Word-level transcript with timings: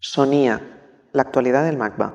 Sonía, 0.00 0.62
la 1.12 1.22
actualidad 1.22 1.64
del 1.64 1.76
MACBA. 1.76 2.14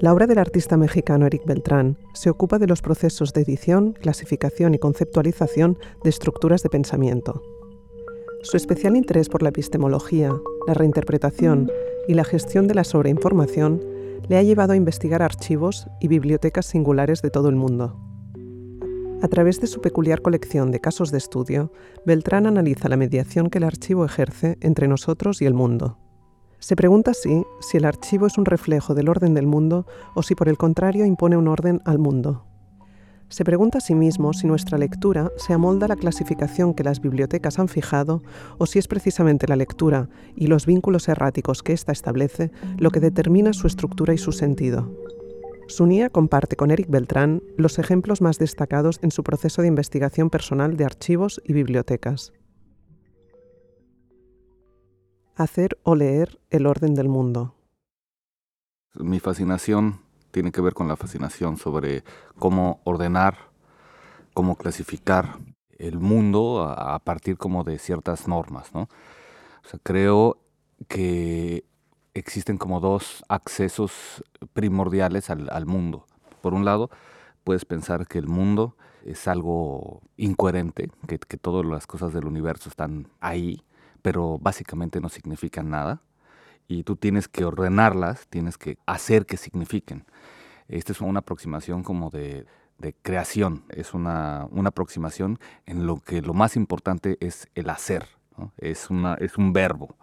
La 0.00 0.12
obra 0.12 0.28
del 0.28 0.38
artista 0.38 0.76
mexicano 0.76 1.26
Eric 1.26 1.44
Beltrán 1.44 1.98
se 2.12 2.30
ocupa 2.30 2.60
de 2.60 2.68
los 2.68 2.82
procesos 2.82 3.32
de 3.32 3.40
edición, 3.40 3.94
clasificación 3.94 4.74
y 4.74 4.78
conceptualización 4.78 5.76
de 6.04 6.10
estructuras 6.10 6.62
de 6.62 6.68
pensamiento. 6.68 7.42
Su 8.42 8.56
especial 8.56 8.96
interés 8.96 9.28
por 9.28 9.42
la 9.42 9.48
epistemología, 9.48 10.30
la 10.68 10.74
reinterpretación 10.74 11.68
y 12.06 12.14
la 12.14 12.22
gestión 12.22 12.68
de 12.68 12.74
la 12.76 12.84
sobreinformación 12.84 13.82
le 14.28 14.36
ha 14.36 14.42
llevado 14.44 14.72
a 14.72 14.76
investigar 14.76 15.20
archivos 15.20 15.88
y 16.00 16.06
bibliotecas 16.06 16.66
singulares 16.66 17.20
de 17.20 17.30
todo 17.30 17.48
el 17.48 17.56
mundo. 17.56 18.03
A 19.24 19.28
través 19.28 19.58
de 19.58 19.66
su 19.66 19.80
peculiar 19.80 20.20
colección 20.20 20.70
de 20.70 20.82
casos 20.82 21.10
de 21.10 21.16
estudio, 21.16 21.72
Beltrán 22.04 22.46
analiza 22.46 22.90
la 22.90 22.98
mediación 22.98 23.48
que 23.48 23.56
el 23.56 23.64
archivo 23.64 24.04
ejerce 24.04 24.58
entre 24.60 24.86
nosotros 24.86 25.40
y 25.40 25.46
el 25.46 25.54
mundo. 25.54 25.96
Se 26.58 26.76
pregunta 26.76 27.12
así 27.12 27.42
si 27.62 27.78
el 27.78 27.86
archivo 27.86 28.26
es 28.26 28.36
un 28.36 28.44
reflejo 28.44 28.94
del 28.94 29.08
orden 29.08 29.32
del 29.32 29.46
mundo 29.46 29.86
o 30.14 30.22
si 30.22 30.34
por 30.34 30.50
el 30.50 30.58
contrario 30.58 31.06
impone 31.06 31.38
un 31.38 31.48
orden 31.48 31.80
al 31.86 31.98
mundo. 31.98 32.44
Se 33.30 33.46
pregunta 33.46 33.78
a 33.78 33.80
sí 33.80 33.94
mismo 33.94 34.34
si 34.34 34.46
nuestra 34.46 34.76
lectura 34.76 35.32
se 35.38 35.54
amolda 35.54 35.86
a 35.86 35.88
la 35.88 35.96
clasificación 35.96 36.74
que 36.74 36.84
las 36.84 37.00
bibliotecas 37.00 37.58
han 37.58 37.68
fijado 37.68 38.22
o 38.58 38.66
si 38.66 38.78
es 38.78 38.88
precisamente 38.88 39.48
la 39.48 39.56
lectura 39.56 40.10
y 40.36 40.48
los 40.48 40.66
vínculos 40.66 41.08
erráticos 41.08 41.62
que 41.62 41.72
ésta 41.72 41.92
establece 41.92 42.50
lo 42.76 42.90
que 42.90 43.00
determina 43.00 43.54
su 43.54 43.68
estructura 43.68 44.12
y 44.12 44.18
su 44.18 44.32
sentido. 44.32 44.92
Sunía 45.66 46.10
comparte 46.10 46.56
con 46.56 46.70
Eric 46.70 46.88
Beltrán 46.88 47.42
los 47.56 47.78
ejemplos 47.78 48.20
más 48.20 48.38
destacados 48.38 48.98
en 49.02 49.10
su 49.10 49.22
proceso 49.22 49.62
de 49.62 49.68
investigación 49.68 50.30
personal 50.30 50.76
de 50.76 50.84
archivos 50.84 51.40
y 51.44 51.52
bibliotecas 51.52 52.32
hacer 55.36 55.78
o 55.82 55.94
leer 55.94 56.40
el 56.50 56.66
orden 56.66 56.94
del 56.94 57.08
mundo. 57.08 57.54
Mi 58.94 59.20
fascinación 59.20 60.00
tiene 60.30 60.52
que 60.52 60.60
ver 60.60 60.74
con 60.74 60.88
la 60.88 60.96
fascinación 60.96 61.56
sobre 61.56 62.04
cómo 62.38 62.80
ordenar, 62.84 63.50
cómo 64.32 64.56
clasificar 64.56 65.38
el 65.78 65.98
mundo 65.98 66.62
a, 66.62 66.98
partir 67.00 67.36
como 67.36 67.64
de 67.64 67.78
ciertas 67.78 68.28
normas, 68.28 68.70
creo 69.82 70.38
que 70.88 71.64
existen 72.14 72.56
como 72.56 72.80
dos 72.80 73.22
accesos 73.28 74.24
primordiales 74.52 75.30
al, 75.30 75.66
mundo. 75.66 76.06
Por 76.40 76.54
un 76.54 76.64
lado, 76.64 76.90
puedes 77.42 77.64
pensar 77.64 78.06
que 78.06 78.18
el 78.18 78.28
mundo 78.28 78.76
es 79.04 79.28
algo 79.28 80.00
incoherente, 80.16 80.90
que, 81.06 81.18
que 81.18 81.36
todas 81.36 81.66
las 81.66 81.86
cosas 81.86 82.12
del 82.12 82.26
universo 82.26 82.68
están 82.68 83.08
ahí, 83.20 83.62
pero 84.02 84.38
básicamente 84.40 85.00
no 85.00 85.08
significan 85.08 85.70
nada 85.70 86.00
y 86.68 86.82
tú 86.84 86.96
tienes 86.96 87.28
que 87.28 87.44
ordenarlas, 87.44 88.26
tienes 88.28 88.58
que 88.58 88.78
hacer 88.86 89.26
que 89.26 89.36
signifiquen. 89.36 90.04
Esta 90.68 90.92
es 90.92 91.00
una 91.00 91.20
aproximación 91.20 91.82
como 91.82 92.10
de, 92.10 92.46
creación, 93.02 93.64
es 93.70 93.94
una, 93.94 94.48
aproximación 94.64 95.38
en 95.66 95.86
lo 95.86 95.96
que 96.00 96.22
lo 96.22 96.34
más 96.34 96.56
importante 96.56 97.16
es 97.20 97.48
el 97.54 97.70
hacer, 97.70 98.06
es, 98.58 98.90
una, 98.90 99.14
es 99.14 99.36
un 99.36 99.52
verbo, 99.52 99.96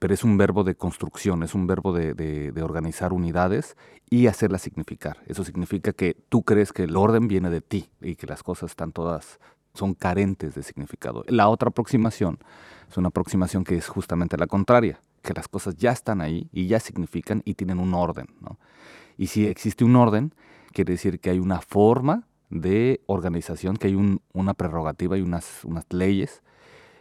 pero 0.00 0.12
es 0.12 0.24
un 0.24 0.36
verbo 0.36 0.64
de 0.64 0.74
construcción, 0.74 1.44
es 1.44 1.54
un 1.54 1.68
verbo 1.68 1.92
de, 1.92 2.14
de 2.14 2.62
organizar 2.62 3.12
unidades 3.12 3.76
y 4.08 4.26
hacerlas 4.26 4.62
significar. 4.62 5.18
Eso 5.26 5.44
significa 5.44 5.92
que 5.92 6.16
tú 6.28 6.42
crees 6.42 6.72
que 6.72 6.84
el 6.84 6.96
orden 6.96 7.28
viene 7.28 7.50
de 7.50 7.60
ti 7.60 7.90
y 8.00 8.16
que 8.16 8.26
las 8.26 8.42
cosas 8.42 8.70
están 8.70 8.90
todas 8.90 9.38
son 9.74 9.94
carentes 9.94 10.54
de 10.54 10.62
significado. 10.62 11.24
La 11.28 11.48
otra 11.48 11.68
aproximación 11.68 12.38
es 12.88 12.96
una 12.96 13.08
aproximación 13.08 13.62
que 13.62 13.76
es 13.76 13.86
justamente 13.88 14.36
la 14.36 14.46
contraria, 14.46 15.00
que 15.22 15.34
las 15.34 15.48
cosas 15.48 15.76
ya 15.76 15.92
están 15.92 16.20
ahí 16.20 16.48
y 16.52 16.66
ya 16.66 16.80
significan 16.80 17.42
y 17.44 17.54
tienen 17.54 17.78
un 17.78 17.94
orden. 17.94 18.26
Y 19.16 19.28
si 19.28 19.46
existe 19.46 19.84
un 19.84 19.96
orden, 19.96 20.34
quiere 20.72 20.94
decir 20.94 21.20
que 21.20 21.30
hay 21.30 21.38
una 21.38 21.60
forma 21.60 22.26
de 22.48 23.00
organización, 23.06 23.76
que 23.76 23.88
hay 23.88 24.18
una 24.32 24.54
prerrogativa 24.54 25.16
y 25.16 25.20
unas, 25.20 25.64
unas 25.64 25.84
leyes, 25.90 26.42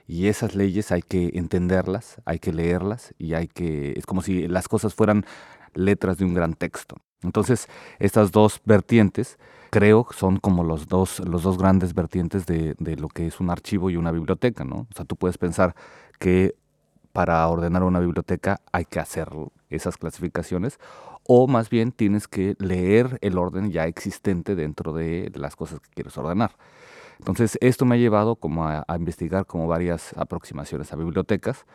y 0.10 0.28
esas 0.28 0.56
leyes 0.56 0.92
hay 0.92 1.04
que 1.04 1.30
entenderlas, 1.36 2.20
hay 2.26 2.40
que 2.40 2.52
leerlas, 2.52 3.14
y 3.20 3.36
hay 3.36 3.48
que, 3.48 3.94
es 3.96 4.08
como 4.08 4.24
si 4.24 4.48
las 4.48 4.68
cosas 4.68 4.96
fueran 4.96 5.24
letras 5.76 6.18
de 6.18 6.26
un 6.26 6.34
gran 6.34 6.56
texto. 6.56 6.96
Entonces, 7.22 7.68
estas 8.00 8.32
dos 8.32 8.60
vertientes 8.66 9.38
creo 9.70 10.08
son 10.18 10.38
como 10.38 10.64
los 10.64 10.88
dos, 10.88 11.20
los 11.20 11.44
dos 11.44 11.60
grandes 11.60 11.94
vertientes 11.94 12.48
de, 12.48 12.74
de, 12.80 12.96
lo 12.96 13.08
que 13.08 13.28
es 13.28 13.40
un 13.40 13.52
archivo 13.52 13.92
y 13.92 13.98
una 13.98 14.12
biblioteca, 14.12 14.64
¿no? 14.64 14.88
O 14.90 14.96
sea, 14.96 15.06
tú 15.06 15.16
puedes 15.16 15.38
pensar 15.38 15.76
que 16.18 16.56
para 17.14 17.48
ordenar 17.48 17.84
una 17.84 18.00
biblioteca 18.00 18.62
hay 18.72 18.86
que 18.86 19.00
hacer 19.00 19.30
esas 19.70 19.98
clasificaciones 19.98 20.80
o 21.24 21.46
más 21.48 21.70
bien 21.70 21.92
tienes 21.92 22.28
que 22.28 22.56
leer 22.58 23.20
el 23.22 23.38
orden 23.38 23.70
ya 23.70 23.86
existente 23.86 24.56
dentro 24.56 24.92
de 24.92 25.32
las 25.36 25.56
cosas 25.56 25.80
que 25.82 25.90
quieres 25.92 26.18
ordenar. 26.18 26.54
Entonces, 27.20 27.58
esto 27.62 27.86
me 27.86 27.96
ha 27.96 27.98
llevado 27.98 28.36
como 28.36 28.66
a, 28.66 28.86
investigar 28.96 29.46
como 29.46 29.68
varias 29.68 30.14
aproximaciones 30.18 30.92
a 30.94 30.96
bibliotecas 30.96 31.66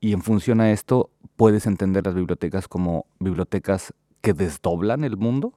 y 0.00 0.12
en 0.12 0.22
función 0.22 0.60
a 0.60 0.70
esto 0.70 1.10
puedes 1.36 1.66
entender 1.66 2.04
las 2.04 2.14
bibliotecas 2.14 2.68
como 2.68 3.06
bibliotecas 3.18 3.94
que 4.20 4.34
desdoblan 4.34 5.04
el 5.04 5.16
mundo 5.16 5.54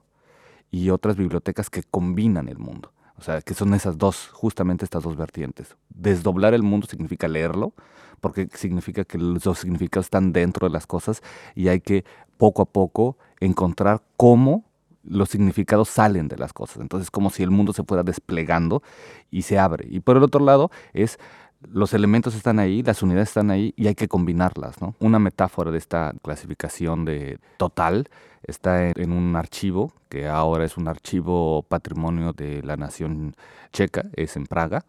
y 0.70 0.90
otras 0.90 1.16
bibliotecas 1.16 1.70
que 1.70 1.82
combinan 1.82 2.48
el 2.48 2.58
mundo. 2.58 2.92
O 3.18 3.22
sea, 3.22 3.40
que 3.40 3.54
son 3.54 3.72
esas 3.74 3.96
dos, 3.96 4.28
justamente 4.28 4.84
estas 4.84 5.02
dos 5.02 5.16
vertientes. 5.16 5.76
Desdoblar 5.88 6.52
el 6.52 6.62
mundo 6.62 6.86
significa 6.86 7.28
leerlo, 7.28 7.72
porque 8.20 8.48
significa 8.54 9.04
que 9.04 9.18
los 9.18 9.42
significados 9.58 10.06
están 10.06 10.32
dentro 10.32 10.68
de 10.68 10.72
las 10.72 10.86
cosas 10.86 11.22
y 11.54 11.68
hay 11.68 11.80
que 11.80 12.04
poco 12.36 12.62
a 12.62 12.66
poco 12.66 13.16
encontrar 13.40 14.02
cómo 14.16 14.64
los 15.08 15.30
significados 15.30 15.88
salen 15.88 16.28
de 16.28 16.36
las 16.36 16.52
cosas. 16.52 16.78
Entonces, 16.78 17.10
como 17.10 17.30
si 17.30 17.42
el 17.42 17.50
mundo 17.50 17.72
se 17.72 17.84
fuera 17.84 18.02
desplegando 18.02 18.82
y 19.30 19.42
se 19.42 19.58
abre. 19.58 19.86
Y 19.90 20.00
por 20.00 20.16
el 20.16 20.22
otro 20.22 20.44
lado, 20.44 20.70
es 20.92 21.18
los 21.68 21.94
elementos 21.94 22.34
están 22.34 22.58
ahí, 22.58 22.82
las 22.82 23.02
unidades 23.02 23.28
están 23.28 23.50
ahí 23.50 23.72
y 23.76 23.86
hay 23.86 23.94
que 23.94 24.08
combinarlas. 24.08 24.80
¿no? 24.80 24.94
Una 25.00 25.18
metáfora 25.18 25.70
de 25.70 25.78
esta 25.78 26.14
clasificación 26.22 27.04
de 27.04 27.38
total 27.56 28.08
está 28.42 28.90
en, 28.90 29.12
un 29.12 29.36
archivo, 29.36 29.92
que 30.08 30.28
ahora 30.28 30.64
es 30.64 30.76
un 30.76 30.88
archivo 30.88 31.62
patrimonio 31.62 32.32
de 32.32 32.62
la 32.62 32.76
nación 32.76 33.34
checa, 33.72 34.04
es 34.14 34.36
en 34.36 34.46
Praga, 34.46 34.84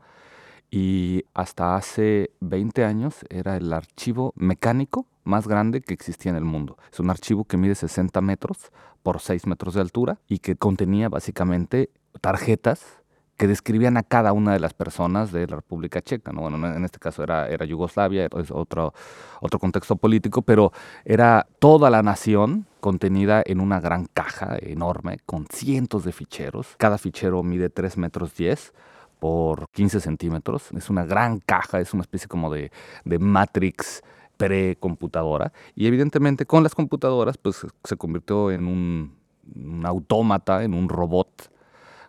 y 0.69 1.23
hasta 1.33 1.75
hace 1.75 2.31
20 2.41 2.83
años 2.83 3.25
era 3.29 3.57
el 3.57 3.71
archivo 3.71 4.33
mecánico 4.35 5.05
más 5.23 5.47
grande 5.47 5.81
que 5.81 5.93
existía 5.93 6.31
en 6.31 6.37
el 6.37 6.45
mundo. 6.45 6.77
Es 6.91 6.99
un 6.99 7.09
archivo 7.09 7.45
que 7.45 7.57
mide 7.57 7.75
60 7.75 8.19
metros 8.21 8.71
por 9.03 9.19
6 9.19 9.47
metros 9.47 9.73
de 9.75 9.81
altura 9.81 10.19
y 10.27 10.39
que 10.39 10.55
contenía 10.55 11.09
básicamente 11.09 11.89
tarjetas 12.21 13.01
que 13.37 13.47
describían 13.47 13.97
a 13.97 14.03
cada 14.03 14.33
una 14.33 14.53
de 14.53 14.59
las 14.59 14.73
personas 14.73 15.31
de 15.31 15.45
la 15.45 15.57
República 15.57 16.01
Checa. 16.01 16.31
¿no? 16.33 16.41
Bueno, 16.41 16.57
en 16.67 16.83
este 16.83 16.97
caso 16.97 17.23
era, 17.23 17.47
era 17.47 17.65
Yugoslavia, 17.65 18.27
es 18.35 18.51
otro, 18.51 18.93
otro 19.41 19.59
contexto 19.59 19.95
político, 19.95 20.41
pero 20.41 20.71
era 21.05 21.47
toda 21.59 21.91
la 21.91 22.01
nación 22.01 22.65
contenida 22.79 23.43
en 23.45 23.59
una 23.59 23.79
gran 23.79 24.05
caja 24.05 24.57
enorme 24.59 25.19
con 25.25 25.45
cientos 25.45 26.03
de 26.03 26.13
ficheros. 26.13 26.75
Cada 26.77 26.97
fichero 26.97 27.43
mide 27.43 27.69
3 27.69 27.97
metros 27.97 28.35
10 28.35 28.73
por 29.19 29.69
15 29.71 29.99
centímetros. 29.99 30.71
Es 30.73 30.89
una 30.89 31.05
gran 31.05 31.39
caja, 31.39 31.79
es 31.79 31.93
una 31.93 32.01
especie 32.01 32.27
como 32.27 32.51
de, 32.51 32.71
de 33.05 33.19
matrix 33.19 34.01
pre-computadora. 34.37 35.51
Y 35.75 35.87
evidentemente 35.87 36.45
con 36.45 36.63
las 36.63 36.75
computadoras 36.75 37.37
pues 37.37 37.65
se 37.83 37.97
convirtió 37.97 38.51
en 38.51 38.67
un, 38.67 39.15
un 39.55 39.85
autómata, 39.85 40.63
en 40.63 40.73
un 40.73 40.89
robot 40.89 41.51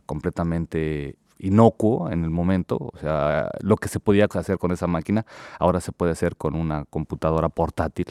completamente 0.06 1.16
inocuo 1.38 2.10
en 2.10 2.24
el 2.24 2.30
momento, 2.30 2.76
o 2.80 2.98
sea, 2.98 3.48
lo 3.60 3.76
que 3.76 3.88
se 3.88 4.00
podía 4.00 4.24
hacer 4.24 4.58
con 4.58 4.72
esa 4.72 4.86
máquina, 4.86 5.24
ahora 5.60 5.80
se 5.80 5.92
puede 5.92 6.12
hacer 6.12 6.36
con 6.36 6.56
una 6.56 6.84
computadora 6.86 7.48
portátil 7.48 8.06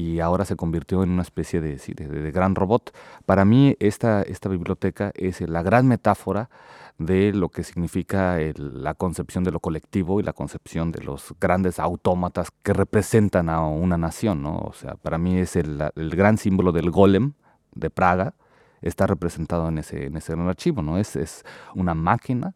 y 0.00 0.20
ahora 0.20 0.44
se 0.46 0.56
convirtió 0.56 1.02
en 1.02 1.10
una 1.10 1.22
especie 1.22 1.60
de, 1.60 1.76
de, 1.76 2.30
gran 2.32 2.54
robot. 2.54 2.96
Para 3.26 3.44
mí 3.44 3.76
esta, 3.80 4.22
esta 4.22 4.48
biblioteca 4.48 5.12
es 5.14 5.42
la 5.42 5.62
gran 5.62 5.86
metáfora 5.86 6.48
de 6.96 7.32
lo 7.32 7.50
que 7.50 7.64
significa 7.64 8.38
la 8.56 8.94
concepción 8.94 9.44
de 9.44 9.50
lo 9.50 9.60
colectivo 9.60 10.18
y 10.18 10.22
la 10.22 10.32
concepción 10.32 10.90
de 10.90 11.02
los 11.02 11.34
grandes 11.38 11.78
autómatas 11.78 12.50
que 12.62 12.72
representan 12.72 13.48
a 13.48 13.66
una 13.66 13.98
nación, 13.98 14.42
¿no? 14.42 14.58
O 14.58 14.72
sea, 14.72 14.94
para 14.94 15.18
mí 15.18 15.38
es 15.38 15.56
el, 15.56 15.82
el 15.94 16.10
gran 16.10 16.38
símbolo 16.38 16.72
del 16.72 16.90
golem 16.90 17.32
de 17.74 17.90
Praga, 17.90 18.34
está 18.82 19.06
representado 19.06 19.68
en 19.68 19.78
ese, 19.78 20.06
en 20.06 20.16
ese 20.16 20.32
archivo, 20.32 20.82
¿no? 20.82 20.98
Es, 20.98 21.16
es 21.16 21.44
una 21.74 21.94
máquina 21.94 22.54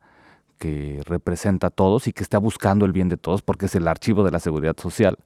que 0.59 1.03
representa 1.05 1.67
a 1.67 1.71
todos 1.71 2.07
y 2.07 2.13
que 2.13 2.23
está 2.23 2.39
buscando 2.39 2.87
el 2.87 2.93
bien 2.93 3.09
de 3.09 3.17
todos 3.17 3.43
porque 3.43 3.67
es 3.67 3.75
el 3.75 3.87
archivo 3.89 4.25
de 4.25 4.31
la 4.31 4.41
seguridad 4.41 4.77
social. 4.79 5.19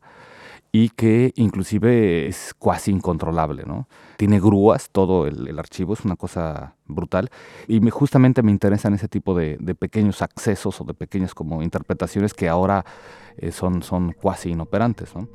Y 0.71 0.91
que 0.91 1.33
inclusive 1.37 2.27
es 2.27 2.55
casi 2.55 2.91
incontrolable, 2.91 3.65
¿no? 3.65 3.89
Tiene 4.17 4.39
grúas 4.39 4.91
todo 4.91 5.27
el, 5.27 5.59
archivo, 5.59 5.95
es 5.95 6.05
una 6.05 6.17
cosa 6.17 6.75
brutal 6.87 7.31
y 7.67 7.81
me, 7.81 7.91
justamente 7.91 8.43
me 8.43 8.51
interesan 8.51 8.95
ese 8.95 9.09
tipo 9.09 9.35
de, 9.35 9.57
pequeños 9.79 10.23
accesos 10.23 10.81
o 10.81 10.85
de 10.85 10.95
pequeñas 10.95 11.35
como 11.35 11.63
interpretaciones 11.63 12.35
que 12.35 12.49
ahora 12.49 12.85
eh, 13.39 13.53
son, 13.53 13.83
son 13.83 14.13
cuasi 14.13 14.51
inoperantes, 14.51 15.15
¿no? 15.15 15.29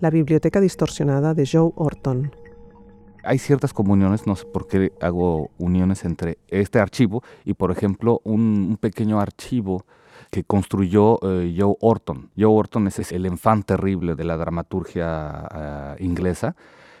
La 0.00 0.10
biblioteca 0.10 0.60
distorsionada 0.60 1.32
de 1.32 1.48
Joe 1.50 1.72
Orton. 1.74 2.30
Hay 3.24 3.38
ciertas 3.38 3.72
comuniones, 3.72 4.26
no 4.26 4.36
sé 4.36 4.44
por 4.44 4.68
qué 4.68 4.92
hago 5.00 5.50
uniones 5.58 6.04
entre 6.04 6.38
este 6.48 6.78
archivo 6.78 7.22
y, 7.44 7.54
por 7.54 7.72
ejemplo, 7.72 8.20
un 8.22 8.76
pequeño 8.78 9.18
archivo 9.18 9.84
que 10.36 10.44
construyó 10.44 11.18
eh, 11.22 11.56
Joe 11.58 11.76
Orton. 11.80 12.28
Joe 12.36 12.52
Orton 12.52 12.88
es 12.88 13.10
el 13.10 13.24
enfant 13.24 13.64
terrible 13.64 14.14
de 14.14 14.24
la 14.24 14.36
dramaturgia 14.36 15.48
eh, 15.50 15.96
inglesa 16.00 16.54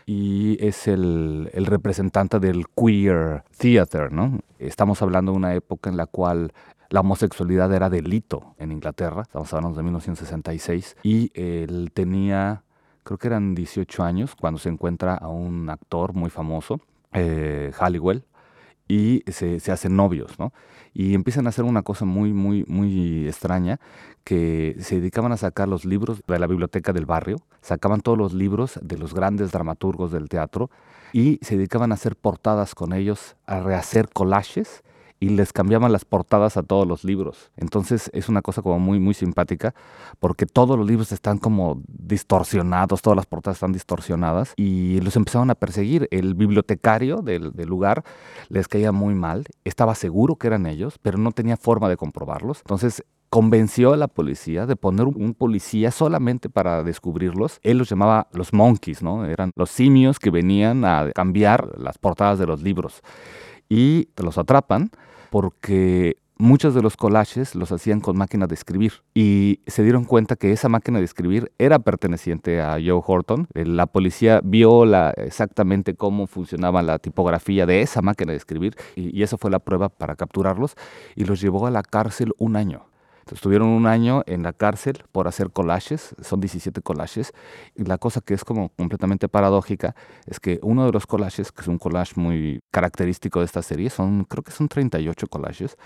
y 0.06 0.56
es 0.66 0.88
el, 0.88 1.50
representante 1.52 2.40
del 2.40 2.64
queer 2.74 3.44
theater, 3.58 4.10
¿no? 4.10 4.40
Estamos 4.58 5.02
hablando 5.02 5.32
de 5.32 5.36
una 5.36 5.54
época 5.54 5.90
en 5.90 5.98
la 5.98 6.06
cual 6.06 6.54
la 6.88 7.00
homosexualidad 7.00 7.74
era 7.74 7.90
delito 7.90 8.54
en 8.58 8.72
Inglaterra, 8.72 9.20
estamos 9.20 9.52
hablando 9.52 9.76
de 9.76 9.82
1966, 9.82 10.96
y 11.02 11.30
él 11.34 11.90
tenía, 11.92 12.62
creo 13.02 13.18
que 13.18 13.26
eran 13.26 13.54
18 13.54 14.02
años, 14.02 14.34
cuando 14.34 14.58
se 14.58 14.70
encuentra 14.70 15.14
a 15.14 15.28
un 15.28 15.68
actor 15.68 16.14
muy 16.14 16.30
famoso, 16.30 16.80
eh, 17.12 17.70
Halliwell, 17.78 18.24
y 18.88 19.22
se, 19.26 19.60
se, 19.60 19.72
hacen 19.72 19.96
novios, 19.96 20.38
¿no? 20.38 20.52
Y 20.94 21.14
empiezan 21.14 21.46
a 21.46 21.50
hacer 21.50 21.64
una 21.64 21.82
cosa 21.82 22.04
muy, 22.04 22.32
muy, 22.32 22.64
muy 22.68 23.26
extraña, 23.26 23.80
que 24.24 24.76
se 24.80 24.96
dedicaban 24.96 25.32
a 25.32 25.36
sacar 25.36 25.68
los 25.68 25.84
libros 25.84 26.22
de 26.26 26.38
la 26.38 26.46
biblioteca 26.46 26.92
del 26.92 27.06
barrio, 27.06 27.36
sacaban 27.60 28.00
todos 28.00 28.18
los 28.18 28.32
libros 28.32 28.78
de 28.82 28.98
los 28.98 29.14
grandes 29.14 29.52
dramaturgos 29.52 30.10
del 30.10 30.28
teatro 30.28 30.70
y 31.12 31.38
se 31.42 31.56
dedicaban 31.56 31.92
a 31.92 31.94
hacer 31.94 32.16
portadas 32.16 32.74
con 32.74 32.92
ellos, 32.92 33.36
a 33.46 33.60
rehacer 33.60 34.08
collages 34.12 34.82
y 35.20 35.30
les 35.30 35.52
cambiaban 35.52 35.92
las 35.92 36.04
portadas 36.04 36.56
a 36.56 36.62
todos 36.62 36.86
los 36.86 37.04
libros. 37.04 37.50
Entonces 37.56 38.10
es 38.12 38.28
una 38.28 38.42
cosa 38.42 38.62
como 38.62 38.78
muy, 38.78 39.00
muy 39.00 39.14
simpática 39.14 39.74
porque 40.18 40.46
todos 40.46 40.78
los 40.78 40.86
libros 40.86 41.12
están 41.12 41.38
como 41.38 41.82
distorsionados, 41.88 43.02
todas 43.02 43.16
las 43.16 43.26
portadas 43.26 43.56
están 43.56 43.72
distorsionadas 43.72 44.52
y 44.56 45.00
los 45.00 45.16
empezaron 45.16 45.50
a 45.50 45.54
perseguir. 45.54 46.08
El 46.10 46.34
bibliotecario 46.34 47.18
del, 47.18 47.52
del 47.52 47.68
lugar 47.68 48.04
les 48.48 48.68
caía 48.68 48.92
muy 48.92 49.14
mal, 49.14 49.44
estaba 49.64 49.94
seguro 49.94 50.36
que 50.36 50.46
eran 50.48 50.66
ellos, 50.66 50.98
pero 51.00 51.18
no 51.18 51.32
tenía 51.32 51.56
forma 51.56 51.88
de 51.88 51.96
comprobarlos. 51.96 52.58
Entonces 52.58 53.02
convenció 53.28 53.92
a 53.92 53.96
la 53.96 54.08
policía 54.08 54.66
de 54.66 54.76
poner 54.76 55.06
un 55.06 55.34
policía 55.34 55.90
solamente 55.90 56.48
para 56.48 56.82
descubrirlos. 56.82 57.58
Él 57.62 57.78
los 57.78 57.88
llamaba 57.88 58.28
los 58.32 58.52
monkeys, 58.52 59.02
¿no? 59.02 59.24
Eran 59.24 59.50
los 59.56 59.70
simios 59.70 60.18
que 60.18 60.30
venían 60.30 60.84
a 60.84 61.10
cambiar 61.14 61.78
las 61.78 61.98
portadas 61.98 62.38
de 62.38 62.46
los 62.46 62.62
libros. 62.62 63.02
Y 63.68 64.08
los 64.16 64.38
atrapan 64.38 64.90
porque 65.30 66.16
muchos 66.38 66.74
de 66.74 66.82
los 66.82 66.96
collages 66.96 67.54
los 67.54 67.72
hacían 67.72 68.00
con 68.00 68.16
máquina 68.16 68.46
de 68.46 68.54
escribir 68.54 68.92
y 69.14 69.60
se 69.66 69.82
dieron 69.82 70.04
cuenta 70.04 70.36
que 70.36 70.52
esa 70.52 70.68
máquina 70.68 70.98
de 70.98 71.04
escribir 71.04 71.52
era 71.58 71.78
perteneciente 71.78 72.60
a 72.60 72.72
Joe 72.74 73.02
Horton. 73.04 73.48
Eh, 73.54 73.64
la 73.64 73.86
policía 73.86 74.40
vio 74.44 74.84
exactamente 75.16 75.94
cómo 75.94 76.26
funcionaba 76.26 76.82
la 76.82 76.98
tipografía 76.98 77.66
de 77.66 77.82
esa 77.82 78.02
máquina 78.02 78.32
de 78.32 78.38
escribir 78.38 78.76
y, 78.94 79.18
y 79.18 79.22
eso 79.22 79.38
fue 79.38 79.50
la 79.50 79.58
prueba 79.58 79.88
para 79.88 80.16
capturarlos 80.16 80.74
y 81.14 81.24
los 81.24 81.40
llevó 81.40 81.66
a 81.66 81.70
la 81.70 81.82
cárcel 81.82 82.32
un 82.38 82.56
año. 82.56 82.86
Estuvieron 83.32 83.68
un 83.68 83.86
año 83.86 84.22
en 84.26 84.44
la 84.44 84.52
cárcel 84.52 85.02
por 85.10 85.26
hacer 85.26 85.50
collages, 85.50 86.14
son 86.22 86.40
17 86.40 86.80
collages, 86.82 87.32
y 87.74 87.84
la 87.84 87.98
cosa 87.98 88.20
que 88.20 88.34
es 88.34 88.44
como 88.44 88.68
completamente 88.70 89.28
paradójica 89.28 89.96
es 90.26 90.38
que 90.38 90.60
uno 90.62 90.86
de 90.86 90.92
los 90.92 91.06
collages, 91.08 91.50
que 91.50 91.62
es 91.62 91.68
un 91.68 91.78
collage 91.78 92.12
muy 92.14 92.60
característico 92.70 93.40
de 93.40 93.46
esta 93.46 93.62
serie, 93.62 93.90
son 93.90 94.24
creo 94.24 94.44
que 94.44 94.52
son 94.52 94.68
38 94.68 95.26
collages, 95.26 95.76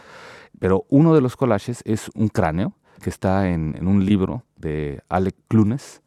pero 0.58 0.84
uno 0.90 1.14
de 1.14 1.22
los 1.22 1.34
collages 1.34 1.80
es 1.86 2.10
un 2.14 2.28
cráneo 2.28 2.74
que 3.00 3.08
está 3.08 3.48
en, 3.48 3.86
un 3.86 4.04
libro 4.04 4.44
de 4.56 5.02
Alec 5.08 5.34
Clunes, 5.48 6.02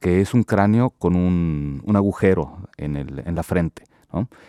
que 0.00 0.22
es 0.22 0.32
un 0.32 0.42
cráneo 0.42 0.88
con 0.88 1.16
un, 1.16 1.82
agujero 1.94 2.68
en, 2.78 2.96
el, 2.96 3.22
en 3.26 3.34
la 3.34 3.42
frente. 3.42 3.84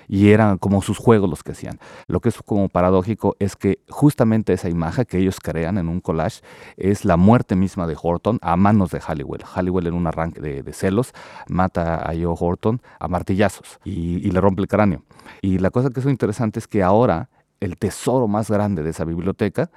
Y 0.07 0.29
eran 0.29 0.57
como 0.57 0.81
sus 0.81 0.97
juegos 0.97 1.29
los 1.29 1.43
que 1.43 1.53
hacían. 1.53 1.79
Lo 2.07 2.19
que 2.19 2.29
es 2.29 2.37
como 2.45 2.69
paradójico 2.69 3.35
es 3.39 3.55
que 3.55 3.79
justamente 3.89 4.53
esa 4.53 4.69
imagen 4.69 5.05
que 5.05 5.17
ellos 5.17 5.39
crean 5.41 5.77
en 5.77 5.89
un 5.89 5.99
collage 5.99 6.41
es 6.77 7.05
la 7.05 7.17
muerte 7.17 7.55
misma 7.55 7.87
de 7.87 7.97
Horton 8.01 8.39
a 8.41 8.55
manos 8.55 8.91
de 8.91 8.99
Halliwell. 8.99 9.43
Halliwell 9.43 9.87
en 9.87 9.93
un 9.93 10.07
arranque 10.07 10.41
de, 10.41 10.73
celos 10.73 11.13
mata 11.47 11.95
a 11.95 12.13
Joe 12.13 12.35
Horton 12.37 12.81
a 12.99 13.07
martillazos 13.07 13.79
y, 13.83 14.27
y 14.27 14.31
le 14.31 14.41
rompe 14.41 14.61
el 14.61 14.67
cráneo. 14.67 15.03
Y 15.41 15.59
la 15.59 15.69
cosa 15.69 15.89
que 15.89 15.99
es 15.99 16.05
interesante 16.05 16.59
es 16.59 16.67
que 16.67 16.83
ahora 16.83 17.29
el 17.59 17.77
tesoro 17.77 18.27
más 18.27 18.51
grande 18.51 18.83
de 18.83 18.89
esa 18.89 19.05
biblioteca 19.05 19.69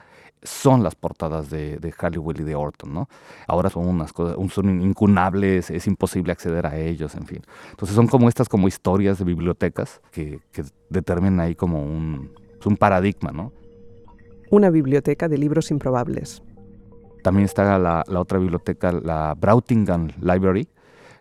son 0.43 0.83
las 0.83 0.95
portadas 0.95 1.51
de, 1.51 1.79
de 1.79 1.93
Halliwell 1.93 2.41
y 2.41 2.45
de 2.45 2.55
Orton, 2.55 2.93
¿no? 2.93 3.09
Ahora 3.47 3.71
son 3.71 3.87
unas 3.87 4.13
cosas, 4.13 4.37
son 4.53 4.81
incunables, 4.81 5.71
es 5.71 5.87
imposible 5.87 6.33
acceder 6.33 6.67
a 6.67 6.77
ellos, 6.77 7.15
en 7.15 7.27
fin. 7.27 7.43
Entonces 7.71 7.95
son 7.95 8.07
como 8.07 8.29
estas 8.29 8.49
como 8.49 8.69
historias 8.69 9.19
de 9.19 9.25
bibliotecas 9.25 10.01
que, 10.11 10.41
determinan 10.89 11.41
ahí 11.41 11.55
como 11.55 11.83
un, 11.83 12.31
un 12.65 12.77
paradigma, 12.77 13.33
¿no? 13.33 13.53
Una 14.51 14.71
biblioteca 14.71 15.29
de 15.29 15.39
libros 15.39 15.71
improbables. 15.71 16.43
También 17.23 17.45
está 17.45 17.77
la, 17.79 18.05
otra 18.15 18.39
biblioteca, 18.39 18.93
la 18.93 19.35
Brautingham 19.35 20.09
Library, 20.21 20.69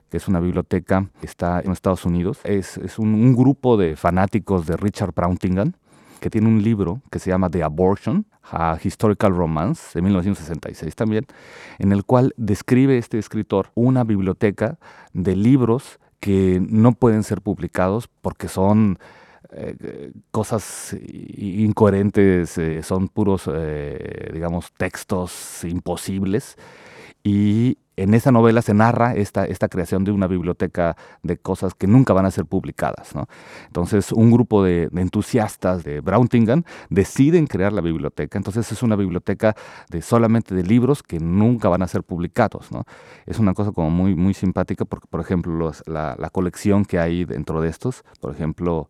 que 0.10 0.18
es 0.18 0.28
una 0.28 0.40
biblioteca 0.40 1.10
que 1.20 1.26
está 1.26 1.62
en 1.62 1.72
Estados 1.72 2.06
Unidos. 2.06 2.40
Es, 2.44 2.78
es 2.78 3.00
un, 3.00 3.16
un, 3.16 3.36
grupo 3.36 3.76
de 3.76 3.96
fanáticos 3.96 4.68
de 4.68 4.78
Richard 4.78 5.14
Brautingham 5.16 5.74
que 6.20 6.30
tiene 6.30 6.48
un 6.48 6.62
libro 6.62 7.02
que 7.12 7.20
se 7.20 7.30
llama 7.30 7.50
The 7.50 7.64
Abortion, 7.64 8.26
a 8.44 8.78
Historical 8.84 9.36
Romance, 9.36 9.92
de 9.94 10.02
1966 10.02 10.96
también, 10.96 11.26
en 11.80 11.92
el 11.92 12.04
cual 12.04 12.34
describe 12.38 12.98
este 12.98 13.18
escritor 13.18 13.72
una 13.74 14.04
biblioteca 14.04 14.78
de 15.14 15.36
libros 15.36 16.00
que 16.20 16.62
no 16.68 16.94
pueden 16.94 17.24
ser 17.24 17.42
publicados 17.42 18.08
porque 18.22 18.48
son 18.48 19.00
eh, 19.52 20.12
cosas 20.32 20.96
incoherentes, 21.38 22.58
eh, 22.58 22.84
son 22.84 23.08
puros, 23.08 23.50
eh, 23.52 24.32
digamos, 24.34 24.74
textos 24.74 25.64
imposibles. 25.64 26.58
Y 27.24 27.78
en 27.98 28.14
esa 28.14 28.32
novela 28.32 28.62
se 28.62 28.74
narra 28.74 29.16
esta, 29.16 29.46
esta 29.46 29.70
creación 29.70 30.04
de 30.04 30.12
una 30.12 30.28
biblioteca 30.28 30.98
de 31.24 31.38
cosas 31.38 31.74
que 31.74 31.88
nunca 31.88 32.14
van 32.14 32.26
a 32.26 32.32
ser 32.32 32.46
publicadas. 32.46 33.14
Entonces, 33.68 34.12
un 34.12 34.32
grupo 34.32 34.64
de, 34.64 34.90
entusiastas 34.96 35.84
de 35.84 36.02
Brauntingham 36.02 36.64
deciden 36.90 37.48
crear 37.48 37.74
la 37.74 37.82
biblioteca. 37.82 38.38
Entonces, 38.38 38.72
es 38.72 38.84
una 38.84 38.96
biblioteca 38.96 39.56
de 39.90 40.02
solamente 40.02 40.56
de 40.56 40.64
libros 40.64 41.04
que 41.04 41.20
nunca 41.20 41.70
van 41.70 41.84
a 41.84 41.88
ser 41.88 42.04
publicados. 42.04 42.70
Es 43.26 43.40
una 43.40 43.54
cosa 43.54 43.72
como 43.72 43.90
muy, 43.90 44.16
muy 44.16 44.34
simpática 44.34 44.86
porque, 44.86 45.08
por 45.10 45.22
ejemplo, 45.22 45.72
la, 45.86 46.16
la 46.18 46.30
colección 46.30 46.86
que 46.86 47.00
hay 47.00 47.26
dentro 47.26 47.62
de 47.62 47.70
estos, 47.70 48.04
por 48.20 48.34
ejemplo, 48.34 48.90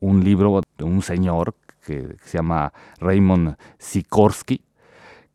un 0.00 0.24
libro 0.24 0.60
de 0.76 0.84
un 0.84 1.02
señor 1.02 1.54
que 1.84 2.16
se 2.24 2.38
llama 2.38 2.72
Raymond 2.98 3.56
Sikorsky, 3.78 4.60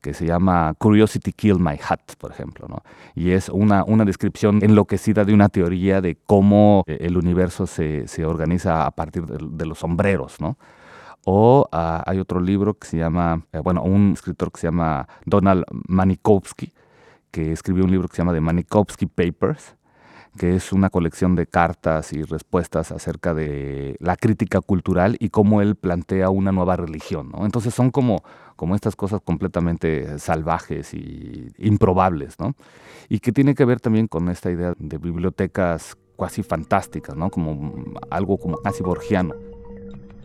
que 0.02 0.14
se 0.14 0.26
llama 0.26 0.74
Curiosity 0.78 1.32
Killed 1.32 1.60
My 1.60 1.80
Hat, 1.88 2.16
por 2.18 2.32
ejemplo, 2.32 2.68
¿no? 2.68 2.84
Y 3.16 3.32
es 3.32 3.50
una, 3.50 3.84
una 3.84 4.04
descripción 4.04 4.60
enloquecida 4.64 5.24
de 5.24 5.34
una 5.34 5.50
teoría 5.50 6.02
de 6.02 6.18
cómo 6.26 6.84
eh, 6.88 6.98
el 7.02 7.18
universo 7.18 7.68
se, 7.68 8.08
se 8.08 8.26
organiza 8.26 8.86
a 8.86 8.92
partir 8.92 9.26
de, 9.26 9.66
los 9.66 9.80
sombreros, 9.80 10.42
¿no? 10.42 10.58
O 11.24 11.68
ah, 11.72 12.04
hay 12.08 12.20
otro 12.20 12.40
libro 12.40 12.74
que 12.74 12.88
se 12.88 12.98
llama, 12.98 13.46
eh, 13.54 13.60
bueno, 13.60 13.84
un 13.84 14.14
escritor 14.14 14.52
que 14.52 14.60
se 14.60 14.68
llama 14.68 15.08
Donald 15.26 15.66
Manikowski, 15.88 16.74
que 17.30 17.52
escribió 17.52 17.84
un 17.86 17.92
libro 17.92 18.08
que 18.08 18.16
se 18.16 18.22
llama 18.24 18.34
The 18.34 18.42
Manikowski 18.42 19.06
Papers, 19.06 19.76
que 20.38 20.56
es 20.56 20.72
una 20.72 20.90
colección 20.90 21.36
de 21.36 21.46
cartas 21.46 22.14
y 22.14 22.24
respuestas 22.24 22.92
acerca 22.92 23.34
de 23.34 23.98
la 24.00 24.16
crítica 24.16 24.62
cultural 24.62 25.18
y 25.20 25.30
cómo 25.30 25.62
él 25.62 25.76
plantea 25.76 26.30
una 26.30 26.52
nueva 26.52 26.78
religión. 26.78 27.32
¿no? 27.32 27.46
Entonces 27.46 27.74
son 27.74 27.92
como, 27.92 28.24
como 28.56 28.76
estas 28.76 28.96
cosas 28.96 29.20
completamente 29.22 30.20
salvajes 30.20 30.94
y 30.94 31.48
improbables, 31.58 32.40
¿no? 32.40 32.56
y 33.10 33.20
que 33.20 33.32
tiene 33.32 33.56
que 33.56 33.66
ver 33.66 33.82
también 33.82 34.08
con 34.08 34.30
esta 34.30 34.50
idea 34.50 34.74
de 34.78 34.98
bibliotecas 34.98 35.98
casi 36.18 36.44
fantásticas, 36.44 37.16
¿no? 37.16 37.30
como 37.30 37.74
algo 38.10 38.38
como 38.38 38.58
casi 38.58 38.84
borgiano. 38.84 39.36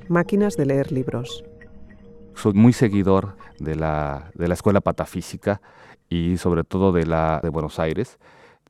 Máquinas 0.09 0.57
de 0.57 0.67
leer 0.67 0.93
libros. 0.93 1.45
Soy 2.35 2.53
muy 2.53 2.73
seguidor 2.73 3.37
de 3.59 3.75
la, 3.75 4.31
de 4.35 4.47
la 4.47 4.55
Escuela 4.55 4.81
Patafísica 4.81 5.61
y 6.09 6.37
sobre 6.37 6.63
todo 6.63 6.93
de 6.93 7.07
la 7.07 7.41
de 7.43 7.49
Buenos 7.49 7.81
Aires 7.81 8.19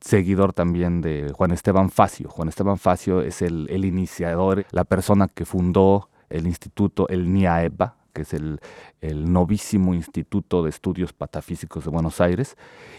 seguidor 0.01 0.53
también 0.53 1.01
de 1.01 1.33
Juan 1.35 1.53
Esteban 1.53 1.91
Facio. 1.91 2.29
Juan 2.29 2.49
Esteban 2.49 2.79
Facio 2.79 3.21
es 3.21 3.43
el, 3.43 3.85
iniciador, 3.85 4.67
la 4.71 4.85
persona 4.85 5.29
que 5.29 5.45
fundó 5.45 6.09
el 6.29 6.47
instituto, 6.47 7.09
el 7.09 7.33
NIAEBA, 7.33 7.97
que 8.13 8.23
es 8.23 8.33
el, 8.33 8.61
el 9.01 9.31
novísimo 9.33 9.95
Instituto 9.95 10.63
de 10.63 10.71
Estudios 10.71 11.13
Patafísicos 11.13 11.85
de 11.85 11.91
Buenos 11.91 12.21
Aires, 12.21 12.57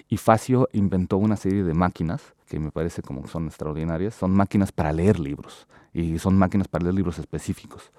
y 0.08 0.18
Facio 0.18 0.70
inventó 0.74 1.18
una 1.18 1.36
serie 1.38 1.64
de 1.64 1.74
máquinas 1.74 2.36
que 2.48 2.60
me 2.60 2.72
parece 2.72 3.02
como 3.02 3.28
son 3.28 3.48
extraordinarias, 3.48 4.16
son 4.16 4.32
máquinas 4.32 4.72
para 4.72 4.94
leer 4.94 5.20
libros, 5.20 5.68
y 5.94 6.18
son 6.20 6.38
máquinas 6.38 6.68
para 6.68 6.84
leer 6.84 6.96
libros 6.96 7.20
específicos. 7.20 7.92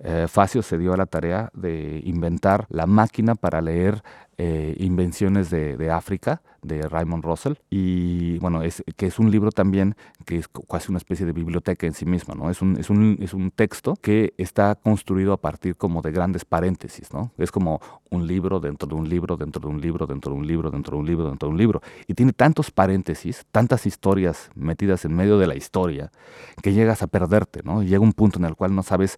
Eh, 0.00 0.26
Facio 0.28 0.62
se 0.62 0.78
dio 0.78 0.92
a 0.92 0.96
la 0.96 1.06
tarea 1.06 1.50
de 1.54 2.00
inventar 2.04 2.66
la 2.68 2.86
máquina 2.86 3.34
para 3.34 3.60
leer 3.60 4.02
eh, 4.38 4.76
Invenciones 4.80 5.48
de, 5.48 5.90
África 5.90 6.42
de 6.60 6.82
Raymond 6.82 7.24
Russell 7.24 7.54
y 7.70 8.38
bueno, 8.38 8.62
es, 8.62 8.82
que 8.96 9.06
es 9.06 9.18
un 9.18 9.30
libro 9.30 9.50
también 9.50 9.96
que 10.26 10.36
es 10.36 10.48
casi 10.68 10.90
una 10.90 10.98
especie 10.98 11.24
de 11.24 11.32
biblioteca 11.32 11.86
en 11.86 11.94
sí 11.94 12.04
misma, 12.04 12.34
¿no? 12.34 12.50
Es 12.50 12.60
un, 12.60 12.76
es 12.76 12.90
un, 12.90 13.16
es 13.22 13.32
un 13.32 13.50
texto 13.50 13.94
que 13.96 14.34
está 14.36 14.74
construido 14.74 15.32
a 15.32 15.40
partir 15.40 15.76
como 15.76 16.02
de 16.02 16.12
grandes 16.12 16.44
paréntesis, 16.44 17.14
¿no? 17.14 17.32
Es 17.38 17.50
como 17.50 17.80
un 18.10 18.26
libro 18.26 18.60
dentro 18.60 18.86
de 18.86 18.94
un 18.94 19.08
libro, 19.08 19.38
dentro 19.38 19.60
de 19.60 19.68
un 19.68 19.80
libro, 19.80 20.06
dentro 20.06 20.32
de 20.32 20.38
un 20.38 20.46
libro, 20.46 20.70
dentro 20.70 20.96
de 20.96 21.00
un 21.00 21.06
libro, 21.06 21.28
dentro 21.30 21.48
de 21.48 21.52
un 21.52 21.58
libro. 21.58 21.80
Y 22.06 22.12
tiene 22.12 22.34
tantos 22.34 22.70
paréntesis, 22.70 23.46
tantas 23.50 23.86
historias 23.86 24.50
metidas 24.54 25.06
en 25.06 25.14
medio 25.14 25.38
de 25.38 25.46
la 25.46 25.54
historia, 25.54 26.10
que 26.62 26.74
llegas 26.74 27.02
a 27.02 27.06
perderte, 27.06 27.62
¿no? 27.64 27.82
llega 27.82 28.00
un 28.00 28.12
punto 28.12 28.38
en 28.38 28.44
el 28.44 28.54
cual 28.54 28.74
no 28.74 28.82
sabes 28.82 29.16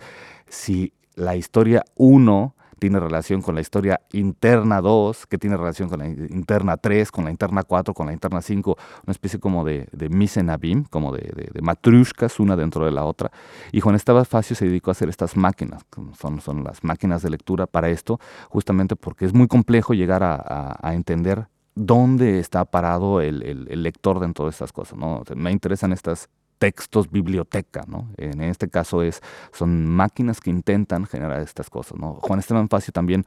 si 0.48 0.92
la 1.14 1.36
historia 1.36 1.84
1 1.96 2.54
tiene 2.78 3.00
relación 3.00 3.42
con 3.42 3.54
la 3.54 3.60
historia 3.60 4.00
interna 4.12 4.80
2, 4.80 5.26
que 5.26 5.38
tiene 5.38 5.56
relación 5.56 5.88
con 5.88 5.98
la 5.98 6.06
interna 6.06 6.76
3, 6.76 7.10
con 7.10 7.24
la 7.24 7.30
interna 7.30 7.62
4, 7.64 7.94
con 7.94 8.06
la 8.06 8.12
interna 8.12 8.40
5, 8.40 8.76
una 9.04 9.12
especie 9.12 9.38
como 9.40 9.64
de, 9.64 9.88
de 9.92 10.08
misenabim, 10.08 10.84
como 10.84 11.12
de, 11.12 11.50
de, 11.52 11.60
matrushkas, 11.60 12.40
una 12.40 12.56
dentro 12.56 12.84
de 12.84 12.92
la 12.92 13.04
otra. 13.04 13.30
Y 13.72 13.80
Juan 13.80 13.96
Esteban 13.96 14.24
Facio 14.24 14.54
se 14.54 14.66
dedicó 14.66 14.90
a 14.90 14.92
hacer 14.92 15.08
estas 15.08 15.36
máquinas, 15.36 15.84
son, 16.18 16.40
son 16.40 16.64
las 16.64 16.84
máquinas 16.84 17.22
de 17.22 17.30
lectura 17.30 17.66
para 17.66 17.88
esto, 17.88 18.20
justamente 18.48 18.96
porque 18.96 19.24
es 19.24 19.34
muy 19.34 19.48
complejo 19.48 19.94
llegar 19.94 20.22
a, 20.22 20.78
a, 20.80 20.94
entender 20.94 21.48
dónde 21.74 22.38
está 22.38 22.64
parado 22.64 23.20
el, 23.20 23.42
el, 23.42 23.68
el, 23.70 23.82
lector 23.82 24.20
dentro 24.20 24.44
de 24.44 24.50
estas 24.50 24.72
cosas. 24.72 24.98
¿no? 24.98 25.22
me 25.34 25.50
interesan 25.52 25.92
estas 25.92 26.28
textos 26.58 27.10
biblioteca, 27.10 27.84
¿no? 27.86 28.08
En 28.16 28.40
este 28.42 28.68
caso 28.68 29.02
es, 29.02 29.22
son 29.52 29.86
máquinas 29.86 30.40
que 30.40 30.50
intentan 30.50 31.06
generar 31.06 31.40
estas 31.40 31.70
cosas, 31.70 31.98
¿no? 31.98 32.14
Juan 32.14 32.40
Esteban 32.40 32.68
Facio 32.68 32.92
también 32.92 33.24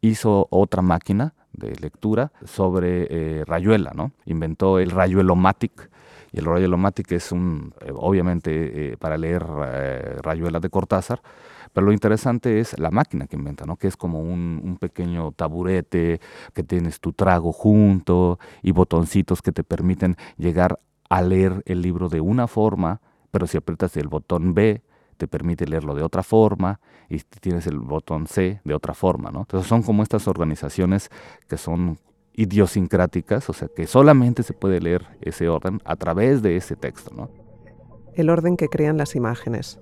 hizo 0.00 0.46
otra 0.50 0.82
máquina 0.82 1.34
de 1.52 1.74
lectura 1.76 2.32
sobre 2.44 3.06
eh, 3.10 3.44
rayuela, 3.46 3.92
¿no? 3.94 4.12
Inventó 4.26 4.78
el 4.78 4.90
rayuelomatic, 4.90 5.90
y 6.32 6.38
el 6.40 6.46
rayuelomatic 6.46 7.12
es 7.12 7.32
un, 7.32 7.74
eh, 7.80 7.92
obviamente, 7.94 8.92
eh, 8.92 8.96
para 8.96 9.16
leer 9.16 9.42
rayuela 9.44 10.60
de 10.60 10.68
Cortázar, 10.68 11.22
pero 11.72 11.86
lo 11.86 11.92
interesante 11.92 12.60
es 12.60 12.78
la 12.78 12.90
máquina 12.90 13.26
que 13.26 13.36
inventa, 13.36 13.64
¿no? 13.66 13.76
que 13.76 13.88
es 13.88 13.96
como 13.96 14.20
un, 14.20 14.60
un, 14.62 14.76
pequeño 14.76 15.32
taburete, 15.32 16.20
que 16.52 16.62
tienes 16.62 17.00
tu 17.00 17.12
trago 17.12 17.52
junto 17.52 18.38
y 18.62 18.70
botoncitos 18.70 19.42
que 19.42 19.50
te 19.50 19.64
permiten 19.64 20.16
llegar 20.38 20.78
a 21.08 21.22
leer 21.22 21.62
el 21.66 21.82
libro 21.82 22.08
de 22.08 22.20
una 22.20 22.46
forma, 22.46 23.00
pero 23.30 23.46
si 23.46 23.56
aprietas 23.56 23.96
el 23.96 24.08
botón 24.08 24.54
B, 24.54 24.82
te 25.16 25.28
permite 25.28 25.66
leerlo 25.66 25.94
de 25.94 26.02
otra 26.02 26.22
forma 26.22 26.80
y 27.08 27.18
tienes 27.18 27.66
el 27.66 27.78
botón 27.78 28.26
C 28.26 28.60
de 28.64 28.74
otra 28.74 28.94
forma, 28.94 29.30
¿no? 29.30 29.40
Entonces 29.40 29.68
son 29.68 29.82
como 29.82 30.02
estas 30.02 30.26
organizaciones 30.28 31.10
que 31.48 31.56
son 31.56 31.98
idiosincráticas, 32.34 33.48
o 33.48 33.52
sea 33.52 33.68
que 33.68 33.86
solamente 33.86 34.42
se 34.42 34.54
puede 34.54 34.80
leer 34.80 35.06
ese 35.20 35.48
orden 35.48 35.80
a 35.84 35.96
través 35.96 36.42
de 36.42 36.56
ese 36.56 36.74
texto, 36.74 37.14
¿no? 37.14 37.30
El 38.14 38.30
orden 38.30 38.56
que 38.56 38.68
crean 38.68 38.96
las 38.96 39.14
imágenes. 39.14 39.80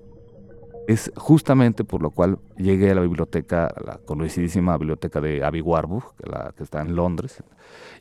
Es 0.89 1.13
justamente 1.17 1.85
por 1.85 2.03
lo 2.03 2.11
cual 2.11 2.39
llegué 2.57 2.91
a 2.91 2.95
la 2.95 3.03
biblioteca, 3.03 3.73
la 3.85 3.99
conocidísima 3.99 4.77
biblioteca 4.77 5.21
de 5.21 5.45
Abbey 5.45 5.61
Warburg, 5.61 6.05
la 6.19 6.53
que 6.57 6.65
está 6.65 6.81
en 6.81 6.97
Londres. 6.97 7.43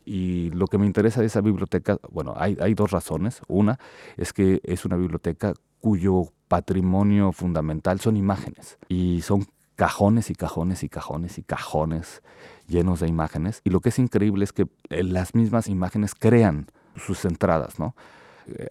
Y 0.04 0.50
lo 0.52 0.68
que 0.68 0.78
me 0.78 0.86
interesa 0.86 1.22
de 1.22 1.28
esa 1.28 1.42
biblioteca, 1.42 1.98
bueno, 2.10 2.34
hay, 2.36 2.58
hay 2.60 2.74
dos 2.74 2.92
razones. 2.92 3.42
Una 3.48 3.80
es 4.18 4.34
que 4.34 4.62
es 4.64 4.84
una 4.86 4.96
biblioteca 4.96 5.54
cuyo 5.80 6.34
patrimonio 6.48 7.32
fundamental 7.32 8.00
son 8.00 8.18
imágenes. 8.18 8.78
Y 8.90 9.22
son 9.22 9.46
cajones 9.76 10.30
y 10.30 10.36
cajones 10.36 10.84
y 10.84 10.90
cajones 10.90 11.38
y 11.38 11.44
cajones 11.44 12.22
llenos 12.68 13.00
de 13.00 13.08
imágenes. 13.08 13.62
Y 13.64 13.70
lo 13.70 13.80
que 13.80 13.90
es 13.90 14.00
increíble 14.00 14.44
es 14.44 14.54
que 14.54 14.68
eh, 14.90 15.04
las 15.04 15.34
mismas 15.34 15.68
imágenes 15.68 16.14
crean 16.14 16.68
sus 16.96 17.26
entradas, 17.26 17.80
¿no? 17.80 17.96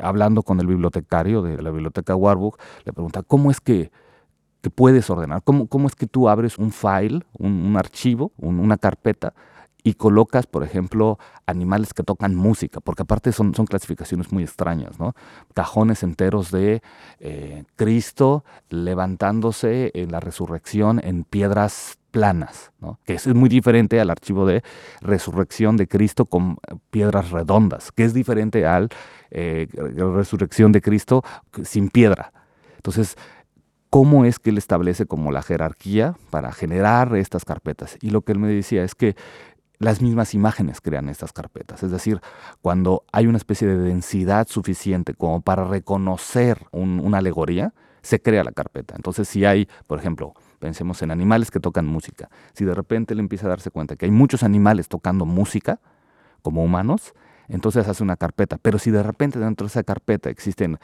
Hablando 0.00 0.42
con 0.42 0.60
el 0.60 0.66
bibliotecario 0.66 1.42
de 1.42 1.62
la 1.62 1.70
biblioteca 1.70 2.14
Warburg, 2.16 2.56
le 2.84 2.92
pregunta, 2.92 3.22
¿cómo 3.22 3.50
es 3.50 3.60
que, 3.60 3.90
puedes 4.74 5.08
ordenar? 5.08 5.42
¿Cómo, 5.42 5.68
¿Cómo, 5.68 5.88
es 5.88 5.94
que 5.94 6.06
tú 6.06 6.28
abres 6.28 6.58
un 6.58 6.70
file, 6.70 7.20
un, 7.38 7.52
un 7.64 7.76
archivo, 7.76 8.32
un, 8.36 8.60
una 8.60 8.76
carpeta, 8.76 9.32
y 9.82 9.94
colocas, 9.94 10.46
por 10.46 10.62
ejemplo, 10.62 11.18
animales 11.46 11.94
que 11.94 12.02
tocan 12.02 12.34
música, 12.34 12.80
porque 12.80 13.02
aparte 13.02 13.32
son, 13.32 13.54
son 13.54 13.66
clasificaciones 13.66 14.32
muy 14.32 14.42
extrañas, 14.42 14.98
¿no? 14.98 15.14
Cajones 15.54 16.02
enteros 16.02 16.50
de 16.50 16.82
eh, 17.18 17.64
Cristo 17.76 18.44
levantándose 18.68 19.90
en 19.94 20.12
la 20.12 20.20
resurrección 20.20 21.00
en 21.02 21.24
piedras 21.24 21.99
planas, 22.10 22.72
que 23.04 23.14
es 23.14 23.26
muy 23.26 23.48
diferente 23.48 24.00
al 24.00 24.10
archivo 24.10 24.46
de 24.46 24.62
resurrección 25.00 25.76
de 25.76 25.86
Cristo 25.86 26.26
con 26.26 26.58
piedras 26.90 27.30
redondas, 27.30 27.92
que 27.92 28.04
es 28.04 28.14
diferente 28.14 28.66
al 28.66 28.88
eh, 29.30 29.68
resurrección 29.74 30.72
de 30.72 30.80
Cristo 30.80 31.22
sin 31.62 31.88
piedra. 31.88 32.32
Entonces, 32.76 33.16
¿cómo 33.90 34.24
es 34.24 34.38
que 34.38 34.50
él 34.50 34.58
establece 34.58 35.06
como 35.06 35.32
la 35.32 35.42
jerarquía 35.42 36.16
para 36.30 36.52
generar 36.52 37.14
estas 37.16 37.44
carpetas? 37.44 37.96
Y 38.00 38.10
lo 38.10 38.22
que 38.22 38.32
él 38.32 38.38
me 38.38 38.48
decía 38.48 38.84
es 38.84 38.94
que 38.94 39.16
las 39.78 40.02
mismas 40.02 40.34
imágenes 40.34 40.80
crean 40.80 41.08
estas 41.08 41.32
carpetas. 41.32 41.82
Es 41.82 41.90
decir, 41.90 42.20
cuando 42.60 43.04
hay 43.12 43.26
una 43.26 43.38
especie 43.38 43.66
de 43.66 43.78
densidad 43.78 44.46
suficiente 44.46 45.14
como 45.14 45.40
para 45.40 45.64
reconocer 45.64 46.66
un, 46.70 47.00
una 47.00 47.18
alegoría, 47.18 47.72
se 48.02 48.20
crea 48.20 48.44
la 48.44 48.52
carpeta. 48.52 48.94
Entonces, 48.94 49.28
si 49.28 49.44
hay, 49.44 49.68
por 49.86 49.98
ejemplo, 49.98 50.34
pensemos 50.60 51.02
en 51.02 51.10
animales 51.10 51.50
que 51.50 51.58
tocan 51.58 51.86
música, 51.86 52.30
si 52.52 52.64
de 52.64 52.74
repente 52.74 53.14
él 53.14 53.20
empieza 53.20 53.46
a 53.46 53.48
darse 53.48 53.72
cuenta 53.72 53.96
que 53.96 54.04
hay 54.04 54.12
muchos 54.12 54.44
animales 54.44 54.86
tocando 54.86 55.26
música, 55.26 55.80
como 56.42 56.62
humanos, 56.62 57.14
entonces 57.48 57.88
hace 57.88 58.02
una 58.02 58.16
carpeta. 58.16 58.58
Pero 58.58 58.78
si 58.78 58.90
de 58.90 59.02
repente 59.02 59.38
dentro 59.38 59.66
de 59.66 59.70
esa 59.70 59.82
carpeta 59.82 60.30
existen 60.30 60.78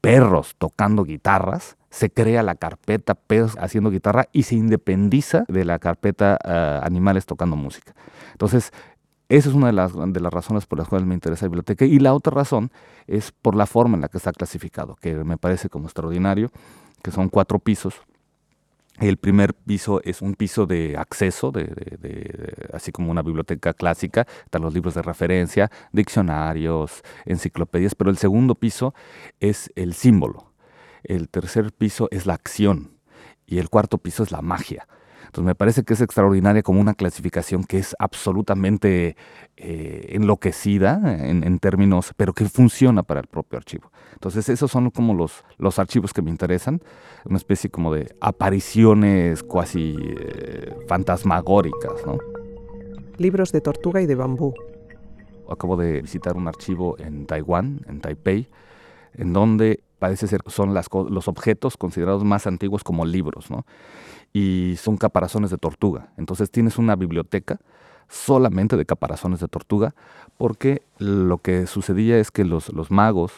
perros 0.00 0.54
tocando 0.58 1.04
guitarras, 1.04 1.76
se 1.90 2.10
crea 2.10 2.42
la 2.42 2.56
carpeta 2.56 3.14
perros 3.14 3.56
haciendo 3.58 3.90
guitarra 3.90 4.28
y 4.32 4.42
se 4.42 4.54
independiza 4.54 5.44
de 5.48 5.64
la 5.64 5.78
carpeta 5.78 6.38
uh, 6.44 6.84
animales 6.84 7.26
tocando 7.26 7.56
música. 7.56 7.94
Entonces, 8.32 8.72
esa 9.28 9.48
es 9.48 9.54
una 9.54 9.68
de 9.68 9.72
las, 9.72 9.92
de 9.94 10.20
las 10.20 10.32
razones 10.32 10.66
por 10.66 10.78
las 10.78 10.88
cuales 10.88 11.06
me 11.06 11.14
interesa 11.14 11.46
la 11.46 11.48
biblioteca. 11.48 11.84
Y 11.84 11.98
la 11.98 12.14
otra 12.14 12.32
razón 12.32 12.70
es 13.06 13.32
por 13.32 13.56
la 13.56 13.66
forma 13.66 13.96
en 13.96 14.02
la 14.02 14.08
que 14.08 14.18
está 14.18 14.32
clasificado, 14.32 14.94
que 14.96 15.14
me 15.14 15.36
parece 15.36 15.68
como 15.68 15.86
extraordinario, 15.86 16.50
que 17.02 17.10
son 17.10 17.28
cuatro 17.28 17.58
pisos 17.58 17.94
el 19.00 19.18
primer 19.18 19.54
piso 19.54 20.00
es 20.04 20.22
un 20.22 20.34
piso 20.34 20.66
de 20.66 20.96
acceso, 20.96 21.50
de, 21.50 21.64
de, 21.64 21.96
de, 21.98 22.68
así 22.72 22.92
como 22.92 23.10
una 23.10 23.22
biblioteca 23.22 23.74
clásica, 23.74 24.26
están 24.44 24.62
los 24.62 24.72
libros 24.72 24.94
de 24.94 25.02
referencia, 25.02 25.70
diccionarios, 25.92 27.02
enciclopedias, 27.24 27.94
pero 27.94 28.10
el 28.10 28.16
segundo 28.16 28.54
piso 28.54 28.94
es 29.40 29.70
el 29.76 29.94
símbolo, 29.94 30.52
el 31.02 31.28
tercer 31.28 31.72
piso 31.72 32.08
es 32.10 32.26
la 32.26 32.34
acción 32.34 32.98
y 33.46 33.58
el 33.58 33.68
cuarto 33.68 33.98
piso 33.98 34.22
es 34.22 34.32
la 34.32 34.42
magia. 34.42 34.86
Entonces 35.26 35.44
me 35.44 35.54
parece 35.54 35.82
que 35.82 35.94
es 35.94 36.00
extraordinaria 36.00 36.62
como 36.62 36.80
una 36.80 36.94
clasificación 36.94 37.64
que 37.64 37.78
es 37.78 37.94
absolutamente 37.98 39.16
eh, 39.56 40.06
enloquecida 40.10 41.00
en, 41.04 41.44
en, 41.44 41.58
términos, 41.58 42.12
pero 42.16 42.32
que 42.32 42.48
funciona 42.48 43.02
para 43.02 43.20
el 43.20 43.26
propio 43.26 43.58
archivo. 43.58 43.90
Entonces 44.14 44.48
esos 44.48 44.70
son 44.70 44.90
como 44.90 45.14
los, 45.14 45.44
los 45.58 45.78
archivos 45.78 46.12
que 46.12 46.22
me 46.22 46.30
interesan, 46.30 46.80
una 47.24 47.36
especie 47.36 47.70
como 47.70 47.92
de 47.92 48.14
apariciones 48.20 49.42
cuasi 49.42 49.96
eh, 49.98 50.74
fantasmagóricas. 50.88 52.06
¿no? 52.06 52.18
Libros 53.18 53.52
de 53.52 53.60
tortuga 53.60 54.00
y 54.00 54.06
de 54.06 54.14
bambú. 54.14 54.54
Acabo 55.48 55.76
de 55.76 56.02
visitar 56.02 56.36
un 56.36 56.48
archivo 56.48 56.96
en 56.98 57.26
Taiwán, 57.26 57.80
en 57.88 58.00
Taipei, 58.00 58.48
en 59.14 59.32
donde 59.32 59.80
parece 59.98 60.26
ser 60.26 60.40
son 60.46 60.74
las, 60.74 60.88
los 61.08 61.28
objetos 61.28 61.76
considerados 61.76 62.24
más 62.24 62.46
antiguos 62.46 62.84
como 62.84 63.04
libros, 63.04 63.50
¿no? 63.50 63.64
Y 64.36 64.76
son 64.76 64.98
caparazones 64.98 65.50
de 65.50 65.56
tortuga. 65.56 66.10
Entonces 66.18 66.50
tienes 66.50 66.76
una 66.76 66.94
biblioteca 66.94 67.58
solamente 68.06 68.76
de 68.76 68.84
caparazones 68.84 69.40
de 69.40 69.48
tortuga, 69.48 69.94
porque 70.36 70.82
lo 70.98 71.38
que 71.38 71.66
sucedía 71.66 72.18
es 72.18 72.30
que 72.30 72.44
los, 72.44 72.70
los 72.74 72.90
magos 72.90 73.32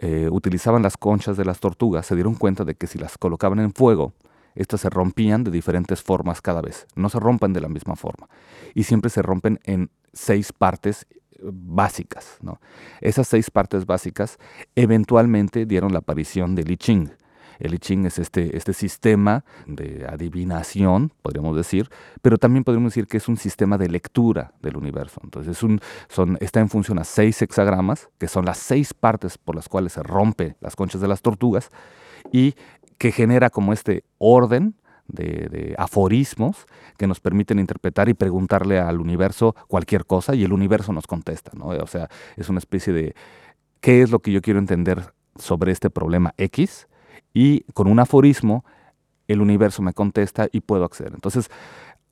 eh, 0.00 0.28
utilizaban 0.30 0.82
las 0.82 0.98
conchas 0.98 1.38
de 1.38 1.46
las 1.46 1.60
tortugas, 1.60 2.04
se 2.04 2.14
dieron 2.14 2.34
cuenta 2.34 2.66
de 2.66 2.74
que 2.74 2.86
si 2.86 2.98
las 2.98 3.16
colocaban 3.16 3.58
en 3.58 3.72
fuego, 3.72 4.12
estas 4.54 4.82
se 4.82 4.90
rompían 4.90 5.44
de 5.44 5.50
diferentes 5.50 6.02
formas 6.02 6.42
cada 6.42 6.60
vez, 6.60 6.86
no 6.94 7.08
se 7.08 7.18
rompen 7.18 7.54
de 7.54 7.62
la 7.62 7.70
misma 7.70 7.96
forma, 7.96 8.28
y 8.74 8.82
siempre 8.82 9.08
se 9.08 9.22
rompen 9.22 9.60
en 9.64 9.90
seis 10.12 10.52
partes 10.52 11.06
eh, 11.10 11.38
básicas. 11.40 12.36
¿no? 12.42 12.60
Esas 13.00 13.28
seis 13.28 13.50
partes 13.50 13.86
básicas 13.86 14.36
eventualmente 14.76 15.64
dieron 15.64 15.94
la 15.94 16.00
aparición 16.00 16.54
de 16.54 16.64
Li 16.64 16.76
Ching, 16.76 17.12
El 17.58 17.74
I 17.74 17.78
Ching 17.78 18.06
es 18.06 18.18
este, 18.18 18.56
este 18.56 18.72
sistema 18.72 19.44
de 19.66 20.06
adivinación, 20.08 21.12
podríamos 21.22 21.56
decir, 21.56 21.88
pero 22.22 22.38
también 22.38 22.64
podríamos 22.64 22.92
decir 22.92 23.06
que 23.06 23.16
es 23.16 23.28
un 23.28 23.36
sistema 23.36 23.78
de 23.78 23.88
lectura 23.88 24.52
del 24.62 24.76
universo. 24.76 25.20
Entonces 25.24 25.62
un, 25.62 25.80
son, 26.08 26.38
está 26.40 26.60
en 26.60 26.68
función 26.68 26.98
a 26.98 27.04
seis 27.04 27.40
hexagramas, 27.42 28.08
que 28.18 28.28
son 28.28 28.44
las 28.44 28.58
seis 28.58 28.94
partes 28.94 29.38
por 29.38 29.56
las 29.56 29.68
cuales 29.68 29.92
se 29.92 30.02
rompe 30.02 30.56
las 30.60 30.76
conchas 30.76 31.00
de 31.00 31.08
las 31.08 31.22
tortugas, 31.22 31.70
y 32.32 32.54
que 32.98 33.12
genera 33.12 33.50
como 33.50 33.72
este 33.72 34.04
orden 34.18 34.74
de, 35.08 35.74
aforismos 35.78 36.66
que 36.96 37.06
nos 37.06 37.20
permiten 37.20 37.58
interpretar 37.58 38.08
y 38.08 38.14
preguntarle 38.14 38.78
al 38.78 39.00
universo 39.00 39.54
cualquier 39.66 40.04
cosa 40.04 40.34
y 40.34 40.44
el 40.44 40.52
universo 40.52 40.92
nos 40.92 41.06
contesta, 41.06 41.52
¿no? 41.54 41.66
O 41.66 41.86
sea, 41.86 42.08
es 42.36 42.48
una 42.48 42.58
especie 42.58 42.92
de 42.92 43.14
qué 43.80 44.02
es 44.02 44.10
lo 44.10 44.20
que 44.20 44.32
yo 44.32 44.42
quiero 44.42 44.58
entender 44.58 45.14
sobre 45.36 45.72
este 45.72 45.90
problema 45.90 46.34
X 46.36 46.88
y 47.38 47.60
con 47.72 47.86
un 47.86 48.00
aforismo 48.00 48.64
el 49.28 49.40
universo 49.40 49.80
me 49.80 49.92
contesta 49.92 50.48
y 50.50 50.60
puedo 50.60 50.84
acceder. 50.84 51.12
Entonces, 51.14 51.52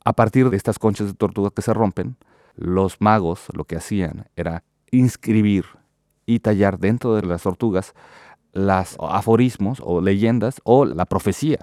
a 0.04 0.12
partir 0.12 0.50
de 0.50 0.56
estas 0.56 0.78
conchas 0.78 1.08
de 1.08 1.14
tortuga 1.14 1.50
que 1.50 1.62
se 1.62 1.74
rompen, 1.74 2.16
los 2.54 3.00
magos 3.00 3.48
lo 3.52 3.64
que 3.64 3.74
hacían 3.74 4.28
era 4.36 4.62
inscribir 4.92 5.64
y 6.26 6.38
tallar 6.38 6.78
dentro 6.78 7.16
de 7.16 7.22
las 7.26 7.42
tortugas 7.42 7.92
las 8.52 8.96
aforismos 9.00 9.82
o 9.84 10.00
leyendas 10.00 10.60
o 10.62 10.84
la 10.84 11.06
profecía. 11.06 11.58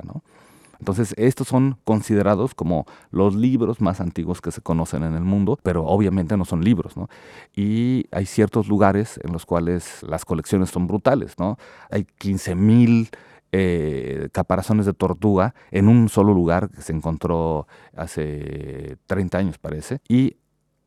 Entonces, 0.80 1.14
estos 1.16 1.48
son 1.48 1.78
considerados 1.86 2.54
como 2.56 2.86
los 3.12 3.34
libros 3.34 3.80
más 3.80 4.02
antiguos 4.02 4.42
que 4.42 4.52
se 4.52 4.60
conocen 4.60 5.04
en 5.04 5.14
el 5.14 5.24
mundo, 5.24 5.58
pero 5.64 5.86
obviamente 5.86 6.36
no 6.36 6.44
son 6.44 6.66
libros, 6.66 6.98
¿no? 6.98 7.08
Y 7.56 8.08
hay 8.12 8.26
ciertos 8.26 8.68
lugares 8.68 9.22
en 9.24 9.32
los 9.32 9.46
cuales 9.46 10.04
las 10.04 10.26
colecciones 10.26 10.70
son 10.70 10.86
brutales, 10.86 11.36
¿no? 11.40 11.58
Hay 11.90 12.06
15.000 12.20 13.10
eh, 13.56 14.30
caparazones 14.32 14.88
de 14.88 14.94
tortuga 14.94 15.54
en 15.70 15.88
un 15.88 16.10
solo 16.10 16.34
lugar 16.34 16.72
que 16.72 16.82
se 16.82 16.92
encontró 16.92 17.68
hace 17.96 18.98
30 19.06 19.38
años, 19.38 19.60
parece, 19.60 20.02
y 20.10 20.38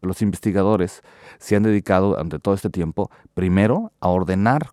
los 0.02 0.20
investigadores 0.20 1.02
se 1.38 1.54
han 1.54 1.62
dedicado 1.62 2.08
durante 2.08 2.40
todo 2.40 2.54
este 2.54 2.68
tiempo, 2.68 3.08
primero, 3.34 3.92
a 4.00 4.08
ordenar 4.08 4.70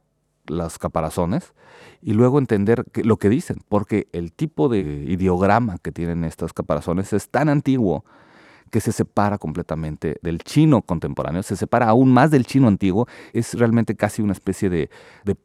las 0.48 0.80
caparazones 0.80 1.54
y 2.02 2.14
luego 2.14 2.40
entender 2.40 2.84
lo 2.96 3.18
que 3.18 3.30
dicen, 3.30 3.58
porque 3.70 4.08
el 4.12 4.34
tipo 4.34 4.70
de 4.70 4.80
ideograma 4.80 5.78
que 5.78 5.92
tienen 5.92 6.24
estas 6.24 6.52
caparazones 6.52 7.14
es 7.14 7.30
tan 7.30 7.48
antiguo 7.48 8.06
que 8.74 8.82
se 8.82 8.92
separa 8.92 9.38
completamente 9.38 10.18
del 10.24 10.40
chino 10.40 10.82
contemporáneo, 10.82 11.44
se 11.44 11.56
separa 11.56 11.90
aún 11.90 12.12
más 12.12 12.32
del 12.32 12.44
chino 12.44 12.68
antiguo, 12.68 13.08
es 13.32 13.54
realmente 13.54 13.96
casi 13.96 14.24
una 14.24 14.32
especie 14.32 14.68
de, 14.68 14.90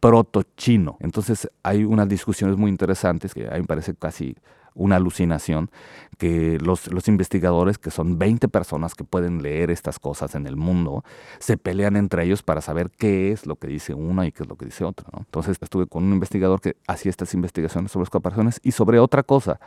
proto-chino. 0.01 0.97
Entonces 1.01 1.47
hay 1.63 1.85
unas 1.85 2.09
discusiones 2.09 2.57
muy 2.57 2.71
interesantes 2.71 3.35
que 3.35 3.47
a 3.47 3.51
mí 3.51 3.61
me 3.61 3.67
parece 3.67 3.95
casi 3.95 4.35
una 4.75 4.97
alucinación 4.97 5.71
que 6.17 6.57
los, 6.59 6.91
los, 6.91 7.07
investigadores, 7.07 7.77
que 7.77 7.91
son 7.91 8.19
20 8.19 8.49
personas 8.49 8.95
que 8.95 9.05
pueden 9.05 9.43
leer 9.43 9.71
estas 9.71 9.99
cosas 9.99 10.35
en 10.35 10.47
el 10.47 10.57
mundo, 10.57 11.05
se 11.39 11.59
pelean 11.59 11.97
entre 11.97 12.25
ellos 12.25 12.43
para 12.43 12.63
saber 12.63 12.91
qué 12.91 13.31
es 13.31 13.45
lo 13.45 13.57
que 13.57 13.67
dice 13.67 13.93
uno 13.93 14.25
y 14.25 14.33
qué 14.33 14.45
es 14.45 14.49
lo 14.49 14.57
que 14.57 14.65
dice 14.65 14.85
otro. 14.85 15.07
Entonces 15.19 15.59
estuve 15.61 15.87
con 15.87 16.05
un 16.05 16.15
investigador 16.15 16.63
que 16.63 16.77
hacía 16.87 17.11
estas 17.11 17.35
investigaciones 17.35 17.93
sobre 17.93 18.05
las 18.05 18.11
comparaciones 18.11 18.59
y 18.63 18.73
sobre 18.73 18.99
otra 18.99 19.23
cosa. 19.23 19.61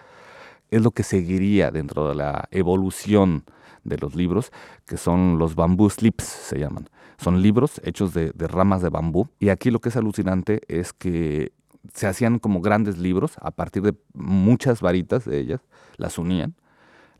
Es 0.72 0.82
lo 0.82 0.92
que 0.92 1.04
seguiría 1.04 1.70
dentro 1.70 2.10
de 2.10 2.16
la 2.16 2.48
evolución 2.52 3.44
de 3.84 3.98
los 3.98 4.16
libros, 4.16 4.52
que 4.86 4.98
son 4.98 5.38
los 5.38 5.56
bamboo 5.56 5.90
slips, 5.90 6.24
se 6.24 6.60
llaman. 6.60 6.90
Son 7.18 7.42
libros 7.42 7.80
hechos 7.84 8.14
de 8.14 8.32
ramas 8.48 8.82
de 8.82 8.90
bambú. 8.90 9.28
Y 9.40 9.50
aquí 9.50 9.70
lo 9.70 9.80
que 9.80 9.90
es 9.90 9.96
alucinante 9.96 10.62
es 10.68 10.92
que 10.92 11.54
se 11.94 12.08
hacían 12.08 12.40
como 12.40 12.62
grandes 12.62 12.98
libros 12.98 13.34
a 13.42 13.52
partir 13.52 13.84
de 13.84 13.94
muchas 14.14 14.82
varitas 14.82 15.26
de 15.26 15.40
ellas, 15.40 15.62
las 15.98 16.18
unían, 16.18 16.56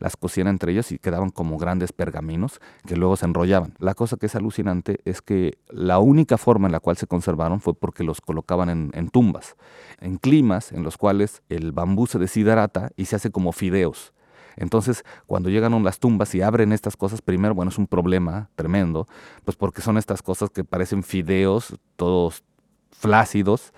las 0.02 0.16
cosían 0.16 0.48
entre 0.48 0.72
ellas 0.72 0.90
y 0.90 0.98
quedaban 0.98 1.30
como 1.30 1.58
grandes 1.58 1.92
pergaminos 1.92 2.60
que 2.84 2.96
luego 2.96 3.16
se 3.16 3.24
enrollaban. 3.24 3.74
La 3.78 3.94
cosa 3.94 4.16
que 4.16 4.26
es 4.26 4.34
alucinante 4.34 4.98
es 5.04 5.22
que 5.22 5.58
la 5.70 6.00
única 6.00 6.38
forma 6.38 6.66
en 6.66 6.72
la 6.72 6.80
cual 6.80 6.96
se 6.96 7.06
conservaron 7.06 7.60
fue 7.60 7.72
porque 7.72 8.02
los 8.02 8.20
colocaban 8.20 8.90
en, 8.92 9.08
tumbas, 9.10 9.54
en 10.00 10.16
climas 10.16 10.72
en 10.72 10.82
los 10.82 10.98
cuales 10.98 11.42
el 11.48 11.70
bambú 11.70 12.08
se 12.08 12.18
deshidrata 12.18 12.90
y 12.96 13.04
se 13.04 13.14
hace 13.14 13.30
como 13.30 13.52
fideos. 13.52 14.12
Entonces, 14.56 15.04
cuando 15.26 15.50
llegan 15.50 15.72
a 15.72 15.78
las 15.78 16.00
tumbas 16.00 16.34
y 16.34 16.42
abren 16.42 16.72
estas 16.72 16.96
cosas, 16.96 17.22
primero, 17.22 17.54
bueno, 17.54 17.70
es 17.70 17.78
un 17.78 17.86
problema 17.86 18.50
tremendo, 18.56 19.06
pues 19.44 19.56
porque 19.56 19.82
son 19.82 19.98
estas 19.98 20.20
cosas 20.20 20.50
que 20.50 20.64
parecen 20.64 21.04
fideos, 21.04 21.76
todos 21.94 22.42
flácidos, 22.90 23.72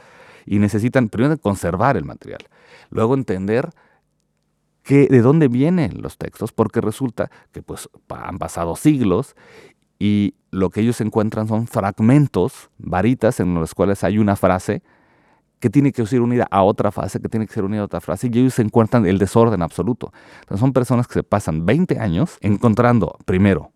y 0.47 0.59
necesitan 0.59 1.11
primero 1.11 1.37
conservar 1.37 1.99
el 1.99 2.05
material, 2.05 2.41
luego 2.91 3.15
entender 3.15 3.69
de 4.89 5.21
dónde 5.23 5.49
vienen 5.49 6.03
los 6.03 6.19
textos, 6.19 6.53
porque 6.53 6.81
resulta 6.81 7.31
que 7.53 7.63
pues, 7.63 7.89
han 8.09 8.39
pasado 8.39 8.77
siglos 8.77 9.35
y 9.99 10.35
lo 10.51 10.71
que 10.71 10.81
ellos 10.83 11.01
encuentran 11.01 11.49
son 11.49 11.67
fragmentos, 11.67 12.71
varitas 12.79 13.41
en 13.41 13.55
las 13.59 13.75
cuales 13.75 14.05
hay 14.05 14.19
una 14.19 14.37
frase 14.37 14.83
que 15.59 15.71
tiene 15.71 15.93
que 15.93 16.05
ser 16.05 16.21
unida 16.21 16.47
a 16.51 16.63
otra 16.63 16.93
frase, 16.93 17.21
que 17.21 17.29
tiene 17.31 17.47
que 17.47 17.55
ser 17.55 17.65
unida 17.65 17.81
a 17.81 17.85
otra 17.85 18.01
frase, 18.03 18.29
y 18.31 18.39
ellos 18.39 18.59
encuentran 18.59 19.07
el 19.07 19.17
desorden 19.17 19.63
absoluto. 19.63 20.13
Son 20.57 20.75
personas 20.75 21.07
que 21.07 21.15
se 21.15 21.23
pasan 21.23 21.65
20 21.65 21.99
años 21.99 22.37
encontrando, 22.43 23.17
primero, 23.25 23.73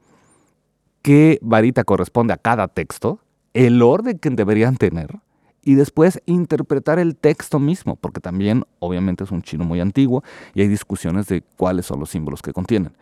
qué 1.01 1.39
varita 1.41 1.85
corresponde 1.85 2.35
a 2.35 2.37
cada 2.37 2.69
texto, 2.69 3.21
el 3.55 3.81
orden 3.81 4.19
que 4.19 4.29
deberían 4.29 4.77
tener, 4.77 5.19
y 5.63 5.75
después 5.75 6.23
interpretar 6.27 6.99
el 6.99 7.17
texto 7.17 7.59
mismo, 7.59 7.97
porque 7.97 8.21
también 8.21 8.65
obviamente 8.79 9.25
es 9.25 9.31
un 9.31 9.43
chino 9.43 9.65
muy 9.65 9.81
antiguo 9.81 10.23
y 10.55 10.63
hay 10.63 10.69
discusiones 10.69 11.27
de 11.27 11.43
cuáles 11.57 11.87
son 11.87 12.01
los 12.01 12.11
símbolos 12.11 12.43
que 12.43 12.53
contienen. 12.53 12.93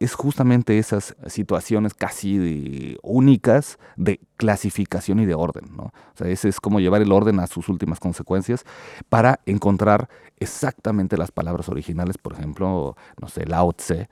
Es 0.00 0.14
justamente 0.14 0.78
esas 0.78 1.16
situaciones 1.26 1.92
casi 1.92 2.96
únicas 3.02 3.78
de 3.96 4.20
clasificación 4.36 5.18
y 5.18 5.26
de 5.26 5.34
orden. 5.34 5.76
¿no? 5.76 5.84
O 5.84 5.92
sea, 6.14 6.28
ese 6.28 6.48
es 6.48 6.60
como 6.60 6.78
llevar 6.78 7.02
el 7.02 7.10
orden 7.10 7.40
a 7.40 7.48
sus 7.48 7.68
últimas 7.68 7.98
consecuencias 7.98 8.64
para 9.08 9.40
encontrar 9.44 10.08
exactamente 10.38 11.16
las 11.16 11.32
palabras 11.32 11.68
originales. 11.68 12.16
Por 12.16 12.34
ejemplo, 12.34 12.96
no 13.20 13.28
sé, 13.28 13.44
Lao 13.44 13.72
Tse, 13.72 14.08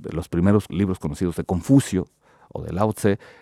de 0.00 0.12
los 0.12 0.28
primeros 0.28 0.66
libros 0.68 0.98
conocidos 0.98 1.36
de 1.36 1.44
Confucio, 1.44 2.08
o 2.54 2.62
de 2.62 2.72
Lao 2.72 2.94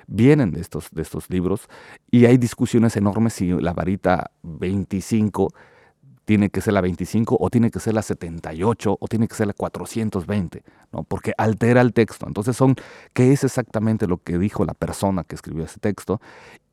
vienen 0.08 0.50
de 0.50 0.60
estos, 0.60 0.90
de 0.90 1.02
estos 1.02 1.30
libros 1.30 1.68
y 2.10 2.26
hay 2.26 2.38
discusiones 2.38 2.96
enormes 2.96 3.34
si 3.34 3.52
la 3.52 3.72
varita 3.72 4.32
25 4.42 5.52
tiene 6.24 6.50
que 6.50 6.60
ser 6.60 6.74
la 6.74 6.80
25 6.80 7.36
o 7.38 7.50
tiene 7.50 7.70
que 7.70 7.80
ser 7.80 7.94
la 7.94 8.02
78 8.02 8.96
o 8.98 9.08
tiene 9.08 9.28
que 9.28 9.34
ser 9.34 9.48
la 9.48 9.52
420, 9.52 10.62
¿no? 10.92 11.02
porque 11.02 11.34
altera 11.36 11.80
el 11.80 11.92
texto. 11.92 12.26
Entonces 12.26 12.56
son 12.56 12.76
qué 13.12 13.32
es 13.32 13.44
exactamente 13.44 14.06
lo 14.06 14.18
que 14.18 14.38
dijo 14.38 14.64
la 14.64 14.74
persona 14.74 15.24
que 15.24 15.34
escribió 15.34 15.64
ese 15.64 15.80
texto 15.80 16.20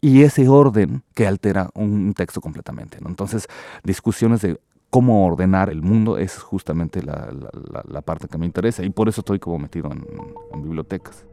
y 0.02 0.21
ese 0.21 0.47
orden 0.47 1.04
que 1.13 1.28
altera 1.28 1.69
un 1.73 2.13
texto 2.13 2.41
completamente. 2.41 2.99
¿no? 3.02 3.10
Entonces 3.10 3.47
discusiones 3.84 4.41
de 4.41 4.60
cómo 4.89 5.25
ordenar 5.25 5.69
el 5.69 5.82
mundo 5.82 6.17
es 6.17 6.38
justamente 6.38 7.02
la, 7.04 8.02
parte 8.04 8.28
que 8.28 8.38
me 8.38 8.45
interesa 8.45 8.84
y 8.84 8.89
por 8.89 9.10
eso 9.10 9.21
estoy 9.21 9.39
como 9.39 9.60
metido 9.60 9.91
en 9.91 10.63
bibliotecas 10.63 11.25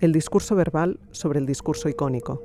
el 0.00 0.12
discurso 0.12 0.54
verbal 0.54 1.00
sobre 1.10 1.38
el 1.38 1.46
discurso 1.46 1.88
icónico. 1.88 2.42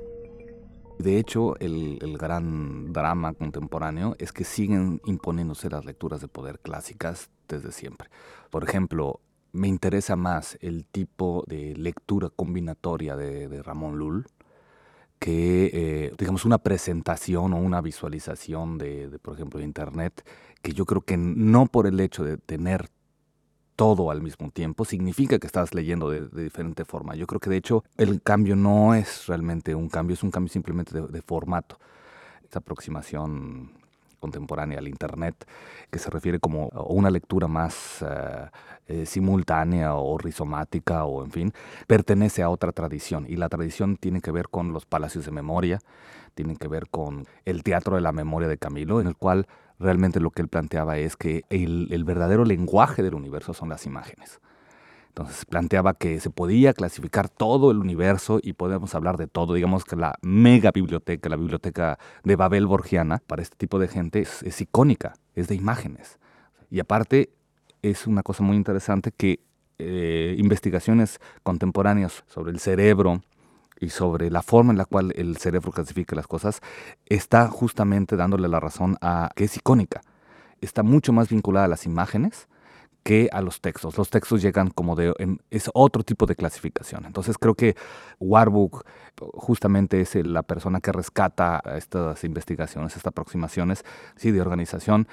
De 0.98 1.18
hecho, 1.18 1.56
el, 1.58 1.98
gran 2.18 2.92
drama 2.92 3.34
contemporáneo 3.34 4.14
es 4.18 4.32
que 4.32 4.44
siguen 4.44 5.00
imponiéndose 5.04 5.68
las 5.68 5.84
lecturas 5.84 6.20
de 6.20 6.28
poder 6.28 6.60
clásicas 6.60 7.30
desde 7.48 7.72
siempre. 7.72 8.08
Por 8.50 8.64
ejemplo, 8.64 9.20
me 9.52 9.68
interesa 9.68 10.16
más 10.16 10.56
el 10.60 10.84
tipo 10.84 11.44
de 11.46 11.74
lectura 11.76 12.30
combinatoria 12.30 13.16
de, 13.16 13.62
Ramón 13.62 13.98
Lull 13.98 14.26
que, 15.18 15.70
eh, 15.72 16.14
digamos, 16.18 16.44
una 16.44 16.58
presentación 16.58 17.54
o 17.54 17.56
una 17.56 17.80
visualización 17.80 18.78
de, 18.78 19.08
de, 19.08 19.18
por 19.18 19.34
ejemplo, 19.34 19.60
Internet, 19.60 20.24
que 20.60 20.72
yo 20.72 20.84
creo 20.84 21.02
que 21.02 21.16
no 21.16 21.66
por 21.66 21.86
el 21.86 21.98
hecho 22.00 22.24
de 22.24 22.36
tener 22.36 22.88
todo 23.76 24.10
al 24.10 24.22
mismo 24.22 24.50
tiempo, 24.50 24.84
significa 24.84 25.38
que 25.38 25.46
estás 25.46 25.74
leyendo 25.74 26.10
de, 26.10 26.28
diferente 26.42 26.84
forma. 26.84 27.14
Yo 27.14 27.26
creo 27.26 27.40
que 27.40 27.50
de 27.50 27.56
hecho 27.56 27.84
el 27.96 28.22
cambio 28.22 28.56
no 28.56 28.94
es 28.94 29.26
realmente 29.26 29.74
un 29.74 29.88
cambio, 29.88 30.14
es 30.14 30.22
un 30.22 30.30
cambio 30.30 30.52
simplemente 30.52 31.00
de, 31.00 31.22
formato. 31.22 31.78
Esta 32.42 32.60
aproximación 32.60 33.72
contemporánea 34.20 34.78
al 34.78 34.88
Internet, 34.88 35.46
que 35.90 35.98
se 35.98 36.08
refiere 36.08 36.38
como 36.38 36.68
una 36.68 37.10
lectura 37.10 37.46
más 37.46 38.00
eh, 38.00 38.48
eh, 38.86 39.06
simultánea 39.06 39.94
o 39.96 40.16
rizomática 40.16 41.04
o 41.04 41.24
en 41.24 41.30
fin, 41.30 41.52
pertenece 41.86 42.42
a 42.42 42.48
otra 42.48 42.72
tradición. 42.72 43.26
Y 43.28 43.36
la 43.36 43.48
tradición 43.48 43.96
tiene 43.96 44.20
que 44.20 44.30
ver 44.30 44.48
con 44.48 44.72
los 44.72 44.86
palacios 44.86 45.26
de 45.26 45.30
memoria, 45.30 45.80
tiene 46.34 46.56
que 46.56 46.68
ver 46.68 46.88
con 46.88 47.26
el 47.44 47.62
teatro 47.62 47.96
de 47.96 48.02
la 48.02 48.12
memoria 48.12 48.48
de 48.48 48.56
Camilo, 48.56 49.00
en 49.00 49.08
el 49.08 49.16
cual 49.16 49.46
realmente 49.78 50.20
lo 50.20 50.30
que 50.30 50.42
él 50.42 50.48
planteaba 50.48 50.98
es 50.98 51.16
que 51.16 51.42
el, 51.50 52.04
verdadero 52.04 52.44
lenguaje 52.44 53.02
del 53.02 53.14
universo 53.14 53.54
son 53.54 53.68
las 53.68 53.86
imágenes. 53.86 54.40
Entonces 55.08 55.44
planteaba 55.44 55.94
que 55.94 56.18
se 56.18 56.30
podía 56.30 56.72
clasificar 56.72 57.28
todo 57.28 57.70
el 57.70 57.78
universo 57.78 58.40
y 58.42 58.54
podemos 58.54 58.94
hablar 58.96 59.16
de 59.16 59.28
todo. 59.28 59.54
Digamos 59.54 59.84
que 59.84 59.94
la 59.94 60.16
mega 60.22 60.72
biblioteca, 60.72 61.28
la 61.28 61.36
biblioteca 61.36 61.98
de 62.24 62.34
Babel 62.34 62.66
Borgiana, 62.66 63.22
para 63.24 63.42
este 63.42 63.56
tipo 63.56 63.78
de 63.78 63.86
gente 63.86 64.20
es, 64.20 64.60
icónica, 64.60 65.14
es 65.34 65.46
de 65.46 65.54
imágenes. 65.54 66.18
Y 66.68 66.80
aparte 66.80 67.30
es 67.82 68.08
una 68.08 68.22
cosa 68.22 68.42
muy 68.42 68.56
interesante 68.56 69.12
que 69.12 69.38
eh, 69.78 70.34
investigaciones 70.38 71.20
contemporáneas 71.44 72.24
sobre 72.26 72.50
el 72.50 72.58
cerebro 72.58 73.22
y 73.80 73.90
sobre 73.90 74.30
la 74.30 74.42
forma 74.42 74.72
en 74.72 74.78
la 74.78 74.84
cual 74.84 75.12
el 75.16 75.36
cerebro 75.36 75.72
clasifica 75.72 76.16
las 76.16 76.26
cosas 76.26 76.60
está 77.06 77.48
justamente 77.48 78.16
dándole 78.16 78.48
la 78.48 78.60
razón 78.60 78.96
a 79.00 79.30
que 79.34 79.44
es 79.44 79.56
icónica. 79.56 80.02
Está 80.60 80.82
mucho 80.82 81.12
más 81.12 81.28
vinculada 81.28 81.66
a 81.66 81.68
las 81.68 81.86
imágenes 81.86 82.48
que 83.04 83.28
a 83.32 83.42
los 83.42 83.60
textos. 83.60 83.96
Los 83.98 84.08
textos 84.08 84.42
llegan 84.42 84.70
como 84.70 84.96
de, 84.96 85.12
es 85.50 85.70
otro 85.74 86.02
tipo 86.02 86.24
de 86.26 86.34
clasificación. 86.34 87.04
Entonces 87.04 87.36
creo 87.38 87.54
que 87.54 87.76
Warburg 88.18 88.82
justamente 89.34 90.00
es 90.00 90.14
la 90.14 90.42
persona 90.42 90.80
que 90.80 90.90
rescata 90.90 91.62
estas 91.76 92.24
investigaciones, 92.24 92.96
estas 92.96 93.10
aproximaciones 93.10 93.84
sí, 94.16 94.32
de 94.32 94.40
organización. 94.40 95.06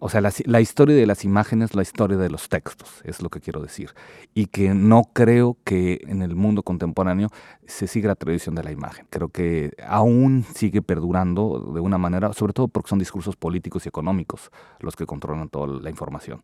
O 0.00 0.08
sea, 0.08 0.20
la, 0.20 0.32
la, 0.44 0.60
historia 0.60 0.96
de 0.96 1.06
las 1.06 1.24
imágenes, 1.24 1.74
la 1.74 1.82
historia 1.82 2.18
de 2.18 2.28
los 2.28 2.48
textos, 2.48 3.00
es 3.04 3.22
lo 3.22 3.30
que 3.30 3.40
quiero 3.40 3.62
decir. 3.62 3.94
Y 4.34 4.46
que 4.46 4.74
no 4.74 5.04
creo 5.12 5.56
que 5.64 6.00
en 6.08 6.22
el 6.22 6.34
mundo 6.34 6.64
contemporáneo 6.64 7.28
se 7.64 7.86
siga 7.86 8.08
la 8.08 8.16
tradición 8.16 8.56
de 8.56 8.64
la 8.64 8.72
imagen. 8.72 9.06
Creo 9.08 9.28
que 9.28 9.72
aún 9.86 10.44
sigue 10.52 10.82
perdurando 10.82 11.72
de 11.72 11.80
una 11.80 11.96
manera, 11.96 12.32
sobre 12.32 12.52
todo 12.52 12.66
porque 12.66 12.90
son 12.90 12.98
discursos 12.98 13.36
políticos 13.36 13.86
y 13.86 13.88
económicos 13.88 14.50
los 14.80 14.96
que 14.96 15.06
controlan 15.06 15.48
toda 15.48 15.68
la 15.80 15.90
información. 15.90 16.42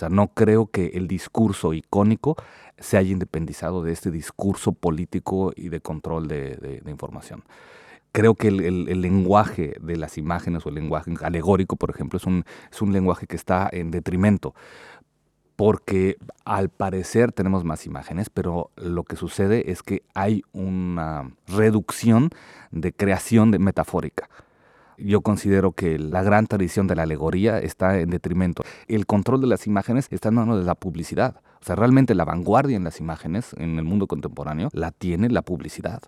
O 0.00 0.08
sea, 0.08 0.08
no 0.08 0.28
creo 0.28 0.64
que 0.64 0.92
el 0.94 1.06
discurso 1.06 1.74
icónico 1.74 2.34
se 2.78 2.96
haya 2.96 3.12
independizado 3.12 3.82
de 3.82 3.92
este 3.92 4.10
discurso 4.10 4.72
político 4.72 5.52
y 5.54 5.68
de 5.68 5.82
control 5.82 6.26
de, 6.26 6.82
información. 6.86 7.44
Creo 8.10 8.34
que 8.34 8.48
el, 8.48 9.02
lenguaje 9.02 9.74
de 9.78 9.98
las 9.98 10.16
imágenes 10.16 10.64
o 10.64 10.70
el 10.70 10.76
lenguaje 10.76 11.12
alegórico, 11.20 11.76
por 11.76 11.90
ejemplo, 11.90 12.16
es 12.16 12.24
un, 12.24 12.46
es 12.72 12.80
un 12.80 12.94
lenguaje 12.94 13.26
que 13.26 13.36
está 13.36 13.68
en 13.70 13.90
detrimento 13.90 14.54
porque 15.54 16.16
al 16.46 16.70
parecer 16.70 17.32
tenemos 17.32 17.64
más 17.64 17.84
imágenes, 17.84 18.30
pero 18.30 18.70
lo 18.76 19.04
que 19.04 19.16
sucede 19.16 19.70
es 19.70 19.82
que 19.82 20.02
hay 20.14 20.40
una 20.52 21.30
reducción 21.46 22.30
de 22.70 22.94
creación 22.94 23.50
de 23.50 23.58
metafórica 23.58 24.30
yo 25.04 25.20
considero 25.22 25.72
que 25.72 25.98
la 25.98 26.22
gran 26.22 26.46
tradición 26.46 26.86
de 26.86 26.96
la 26.96 27.02
alegoría 27.02 27.58
está 27.58 27.98
en 27.98 28.10
detrimento. 28.10 28.62
El 28.88 29.06
control 29.06 29.40
de 29.40 29.46
las 29.46 29.66
imágenes 29.66 30.08
está 30.10 30.28
en 30.28 30.36
manos 30.36 30.58
de 30.58 30.64
la 30.64 30.74
publicidad. 30.74 31.40
O 31.60 31.64
sea, 31.64 31.76
realmente 31.76 32.14
la 32.14 32.24
vanguardia 32.24 32.76
en 32.76 32.84
las 32.84 33.00
imágenes 33.00 33.54
en 33.58 33.78
el 33.78 33.84
mundo 33.84 34.06
contemporáneo 34.06 34.70
la 34.72 34.90
tiene 34.92 35.28
la 35.28 35.42
publicidad. 35.42 36.02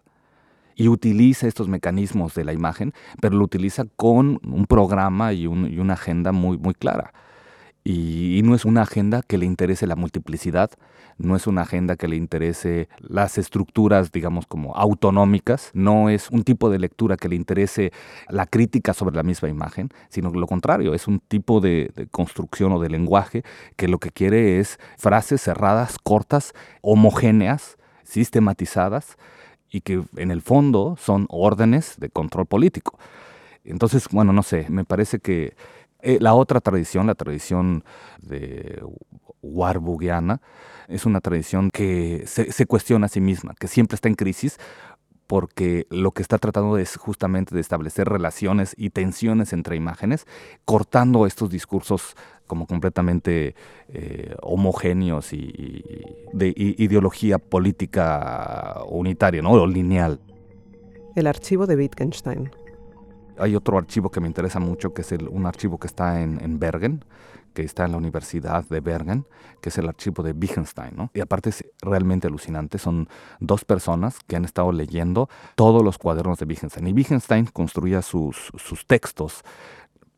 Y 0.74 0.88
utiliza 0.88 1.46
estos 1.46 1.68
mecanismos 1.68 2.34
de 2.34 2.44
la 2.44 2.52
imagen, 2.54 2.94
pero 3.20 3.36
lo 3.36 3.44
utiliza 3.44 3.84
con 3.96 4.40
un 4.42 4.66
programa 4.66 5.32
y, 5.34 5.46
una 5.46 5.92
agenda 5.94 6.32
muy, 6.32 6.56
muy 6.56 6.74
clara. 6.74 7.12
Y, 7.84 8.40
no 8.44 8.54
es 8.54 8.64
una 8.64 8.82
agenda 8.82 9.22
que 9.22 9.38
le 9.38 9.46
interese 9.46 9.86
la 9.86 9.96
multiplicidad, 9.96 10.70
no 11.18 11.36
es 11.36 11.46
una 11.46 11.62
agenda 11.62 11.96
que 11.96 12.08
le 12.08 12.16
interese 12.16 12.88
las 12.98 13.38
estructuras, 13.38 14.12
digamos, 14.12 14.46
como 14.46 14.74
autonómicas, 14.76 15.70
no 15.74 16.08
es 16.08 16.30
un 16.30 16.44
tipo 16.44 16.70
de 16.70 16.78
lectura 16.78 17.16
que 17.16 17.28
le 17.28 17.36
interese 17.36 17.92
la 18.28 18.46
crítica 18.46 18.94
sobre 18.94 19.16
la 19.16 19.22
misma 19.22 19.48
imagen, 19.48 19.90
sino 20.10 20.30
lo 20.30 20.46
contrario, 20.46 20.94
es 20.94 21.08
un 21.08 21.20
tipo 21.20 21.60
de, 21.60 21.92
construcción 22.10 22.72
o 22.72 22.80
de 22.80 22.88
lenguaje 22.88 23.42
que 23.76 23.88
lo 23.88 23.98
que 23.98 24.10
quiere 24.10 24.60
es 24.60 24.78
frases 24.96 25.42
cerradas, 25.42 25.98
cortas, 26.02 26.52
homogéneas, 26.82 27.78
sistematizadas 28.04 29.16
y 29.70 29.80
que 29.80 30.02
en 30.16 30.30
el 30.30 30.42
fondo 30.42 30.96
son 30.98 31.26
órdenes 31.30 31.96
de 31.98 32.10
control 32.10 32.46
político. 32.46 32.98
Entonces, 33.64 34.08
bueno, 34.10 34.32
no 34.32 34.42
sé, 34.42 34.66
me 34.68 34.84
parece 34.84 35.20
que 35.20 35.54
eh, 36.02 36.18
la 36.20 36.34
otra 36.34 36.60
tradición, 36.60 37.06
la 37.06 37.14
tradición 37.14 37.84
de 38.20 38.82
Warburgiana, 39.40 40.40
es 40.88 41.06
una 41.06 41.20
tradición 41.20 41.70
que 41.70 42.24
se, 42.26 42.66
cuestiona 42.66 43.06
a 43.06 43.08
sí 43.08 43.20
misma, 43.20 43.54
que 43.58 43.68
siempre 43.68 43.94
está 43.94 44.08
en 44.08 44.16
crisis 44.16 44.58
porque 45.28 45.86
lo 45.88 46.10
que 46.10 46.20
está 46.20 46.36
tratando 46.38 46.76
es 46.76 46.96
justamente 46.96 47.54
de 47.54 47.60
establecer 47.60 48.08
relaciones 48.08 48.74
y 48.76 48.90
tensiones 48.90 49.52
entre 49.54 49.76
imágenes, 49.76 50.26
cortando 50.64 51.24
estos 51.24 51.48
discursos 51.48 52.16
como 52.46 52.66
completamente 52.66 53.54
eh, 53.88 54.34
homogéneos 54.42 55.32
y, 55.32 55.82
de 56.34 56.52
ideología 56.56 57.38
política 57.38 58.82
unitaria, 58.88 59.40
¿no? 59.40 59.52
o 59.52 59.66
lineal. 59.66 60.20
El 61.14 61.26
archivo 61.26 61.66
de 61.66 61.76
Wittgenstein. 61.76 62.50
Hay 63.38 63.56
otro 63.56 63.78
archivo 63.78 64.10
que 64.10 64.20
me 64.20 64.26
interesa 64.26 64.60
mucho, 64.60 64.92
que 64.92 65.02
es 65.02 65.12
un 65.12 65.46
archivo 65.46 65.78
que 65.78 65.86
está 65.86 66.20
en 66.20 66.58
Bergen, 66.58 67.04
que 67.52 67.62
está 67.62 67.84
en 67.84 67.92
la 67.92 67.98
Universidad 67.98 68.64
de 68.68 68.80
Bergen, 68.80 69.26
que 69.60 69.68
es 69.68 69.78
el 69.78 69.88
archivo 69.88 70.22
de 70.22 70.32
Wittgenstein. 70.32 70.96
¿no? 70.96 71.10
Y 71.14 71.20
aparte 71.20 71.50
es 71.50 71.64
realmente 71.80 72.26
alucinante, 72.26 72.78
son 72.78 73.08
dos 73.40 73.64
personas 73.64 74.18
que 74.26 74.36
han 74.36 74.44
estado 74.44 74.72
leyendo 74.72 75.28
todos 75.54 75.82
los 75.84 75.98
cuadernos 75.98 76.38
de 76.38 76.46
Wittgenstein. 76.46 76.88
Y 76.88 76.92
Wittgenstein 76.92 77.46
construía 77.46 78.02
sus, 78.02 78.52
sus 78.56 78.86
textos 78.86 79.42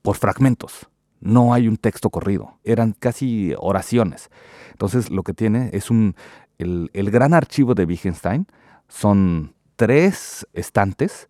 por 0.03 0.16
fragmentos. 0.16 0.88
No 1.20 1.55
hay 1.55 1.68
un 1.68 1.77
texto 1.77 2.11
corrido, 2.11 2.59
eran 2.64 2.92
casi 2.92 3.55
oraciones. 3.59 4.31
Entonces 4.72 5.11
lo 5.11 5.22
que 5.22 5.35
tiene 5.35 5.70
es 5.72 5.90
un... 5.90 6.14
El, 6.57 6.90
el 6.92 7.11
gran 7.11 7.35
archivo 7.35 7.74
de 7.74 7.85
Wittgenstein 7.85 8.46
son 8.88 9.55
tres 9.74 10.46
estantes 10.53 11.29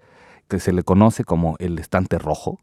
se 0.60 0.72
le 0.72 0.82
conoce 0.82 1.24
como 1.24 1.56
el 1.58 1.78
estante 1.78 2.18
rojo, 2.18 2.58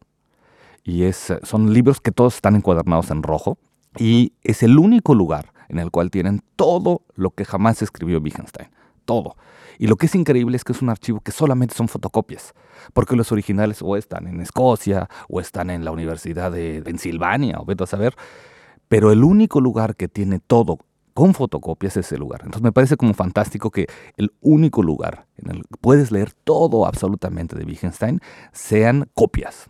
y 0.84 1.04
es, 1.04 1.34
son 1.44 1.74
libros 1.74 2.02
que 2.02 2.12
todos 2.12 2.36
están 2.36 2.56
encuadernados 2.56 3.12
en 3.12 3.24
rojo. 3.24 3.58
Y 3.98 4.34
es 4.42 4.64
el 4.64 4.80
único 4.80 5.16
lugar 5.16 5.54
en 5.70 5.80
el 5.80 5.92
cual 5.92 6.12
tienen 6.12 6.42
todo 6.56 7.02
lo 7.16 7.32
que 7.32 7.46
jamás 7.46 7.82
escribió 7.82 8.20
Wittgenstein, 8.20 8.70
todo. 9.06 9.36
Y 9.78 9.88
lo 9.88 9.96
que 9.96 10.06
es 10.06 10.16
increíble 10.16 10.58
es 10.58 10.64
que 10.64 10.74
es 10.74 10.82
un 10.82 10.90
archivo 10.90 11.22
que 11.22 11.32
solamente 11.32 11.76
son 11.76 11.88
fotocopias, 11.88 12.54
porque 12.94 13.16
los 13.16 13.32
originales 13.32 13.82
o 13.82 13.96
están 13.98 14.28
en 14.28 14.42
Escocia 14.42 15.10
o 15.28 15.40
están 15.40 15.70
en 15.70 15.84
la 15.84 15.92
Universidad 15.92 16.52
de 16.52 16.82
Pensilvania 16.84 17.60
o 17.60 17.66
vete 17.66 17.84
a 17.84 17.88
saber, 17.88 18.16
pero 18.88 19.12
el 19.12 19.24
único 19.24 19.60
lugar 19.60 19.96
que 19.96 20.08
tiene 20.08 20.40
todo 20.40 20.80
con 21.22 21.36
fotocopias 21.36 21.98
ese 21.98 22.18
lugar. 22.18 22.42
Entonces 22.42 22.64
me 22.64 22.72
parece 22.72 22.98
como 22.98 23.14
fantástico 23.14 23.70
que 23.70 23.86
el 24.18 24.34
único 24.42 24.82
lugar 24.82 25.28
en 25.38 25.52
el 25.52 25.62
que 25.62 25.78
puedes 25.80 26.12
leer 26.12 26.32
todo 26.32 26.88
absolutamente 26.88 27.56
de 27.56 27.64
Wittgenstein 27.64 28.20
sean 28.54 29.08
copias. 29.14 29.68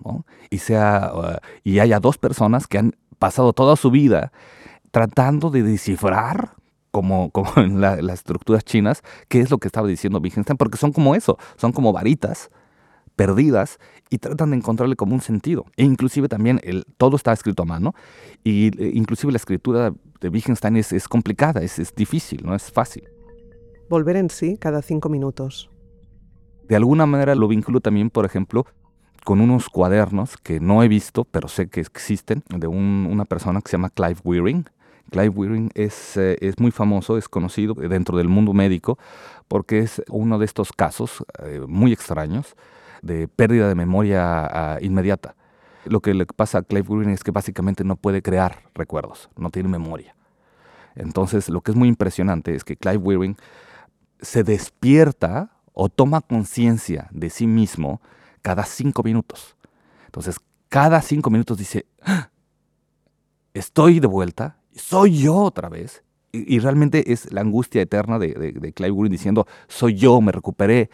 Y, 0.50 0.60
sea, 0.60 1.12
uh, 1.14 1.46
y 1.66 1.80
haya 1.80 2.00
dos 2.00 2.18
personas 2.18 2.68
que 2.68 2.78
han 2.78 2.96
pasado 3.20 3.52
toda 3.52 3.76
su 3.76 3.92
vida 3.92 4.32
tratando 4.92 5.50
de 5.50 5.62
descifrar 5.64 6.56
como, 6.90 7.32
como 7.34 7.52
en 7.58 7.82
las 7.82 8.00
estructuras 8.00 8.64
chinas, 8.64 9.04
qué 9.28 9.42
es 9.42 9.52
lo 9.52 9.58
que 9.58 9.68
estaba 9.68 9.90
diciendo 9.90 10.20
Wittgenstein, 10.20 10.56
porque 10.56 10.78
son 10.78 10.94
como 10.94 11.16
eso, 11.16 11.38
son 11.58 11.74
como 11.74 11.92
varitas 11.92 12.50
perdidas 13.16 13.80
y 14.10 14.18
tratan 14.18 14.52
de 14.52 14.58
encontrarle 14.58 14.96
como 14.96 15.16
un 15.16 15.22
sentido. 15.22 15.66
E 15.78 15.84
inclusive 15.84 16.28
también 16.28 16.60
el, 16.64 16.86
todo 16.98 17.16
está 17.16 17.32
escrito 17.34 17.64
a 17.64 17.66
mano 17.66 17.94
y 18.44 18.68
eh, 18.82 18.92
inclusive 18.94 19.32
la 19.32 19.38
escritura 19.38 19.94
de 20.20 20.30
Wittgenstein 20.30 20.78
es, 20.78 20.92
es 20.92 21.08
complicada, 21.08 21.62
es, 21.62 21.80
es 21.80 21.94
difícil, 21.96 22.42
no 22.46 22.56
es 22.56 22.72
fácil. 22.72 23.04
Volver 23.90 24.16
en 24.16 24.30
sí 24.30 24.58
cada 24.58 24.82
cinco 24.82 25.10
minutos. 25.10 25.70
De 26.68 26.76
alguna 26.76 27.06
manera 27.06 27.36
lo 27.36 27.48
vinculo 27.48 27.82
también, 27.82 28.10
por 28.10 28.26
ejemplo, 28.26 28.66
con 29.24 29.42
unos 29.42 29.70
cuadernos 29.70 30.38
que 30.38 30.60
no 30.60 30.84
he 30.84 30.88
visto, 30.88 31.26
pero 31.26 31.48
sé 31.48 31.70
que 31.70 31.82
existen, 31.82 32.44
de 32.50 32.68
una 32.68 33.26
persona 33.26 33.62
que 33.62 33.70
se 33.70 33.78
llama 33.78 33.90
Clive 33.90 34.18
Wearing. 34.24 34.70
Clive 35.10 35.30
Wearing 35.30 35.72
es, 35.76 36.16
eh, 36.18 36.38
es, 36.40 36.60
muy 36.60 36.72
famoso, 36.72 37.18
es 37.18 37.28
conocido 37.28 37.74
dentro 37.74 38.18
del 38.18 38.30
mundo 38.30 38.54
médico, 38.54 38.98
porque 39.48 39.80
es 39.80 40.02
uno 40.10 40.40
de 40.40 40.46
estos 40.46 40.72
casos 40.72 41.24
eh, 41.44 41.62
muy 41.68 41.92
extraños 41.92 42.56
de 43.02 43.28
pérdida 43.28 43.68
de 43.68 43.76
memoria 43.76 44.46
ah, 44.46 44.78
inmediata. 44.82 45.36
Lo 45.86 46.00
que 46.00 46.14
le 46.14 46.26
pasa 46.26 46.60
a 46.60 46.62
Clive 46.62 46.88
Green 46.88 47.10
es 47.10 47.24
que 47.24 47.32
básicamente 47.32 47.84
no 47.84 47.96
puede 47.96 48.22
crear 48.22 48.60
recuerdos, 48.76 49.30
no 49.36 49.50
tiene 49.50 49.70
memoria. 49.70 50.16
Entonces, 50.96 51.50
lo 51.50 51.62
que 51.62 51.72
es 51.72 51.78
muy 51.78 51.88
impresionante 51.88 52.54
es 52.54 52.64
que 52.64 52.78
Clive 52.78 52.98
Wearing 52.98 53.38
se 54.20 54.44
despierta 54.44 55.52
o 55.74 55.90
toma 55.90 56.22
conciencia 56.22 57.08
de 57.12 57.30
sí 57.30 57.48
mismo 57.48 58.02
cada 58.42 58.66
cinco 58.66 59.04
minutos. 59.04 59.56
Entonces, 60.06 60.38
cada 60.70 61.02
cinco 61.02 61.30
minutos 61.30 61.58
dice, 61.58 61.86
¡Ah! 62.04 62.30
estoy 63.54 64.00
de 64.00 64.08
vuelta, 64.08 64.58
soy 64.76 65.20
yo 65.20 65.36
otra 65.36 65.70
vez. 65.70 66.04
Y, 66.34 66.60
realmente 66.60 67.12
es 67.12 67.30
la 67.34 67.42
angustia 67.42 67.82
eterna 67.82 68.18
de, 68.18 68.34
de, 68.34 68.74
Clive 68.74 68.92
Wearing 68.92 69.12
diciendo, 69.12 69.48
soy 69.68 69.96
yo, 69.96 70.22
me 70.22 70.32
recuperé, 70.32 70.90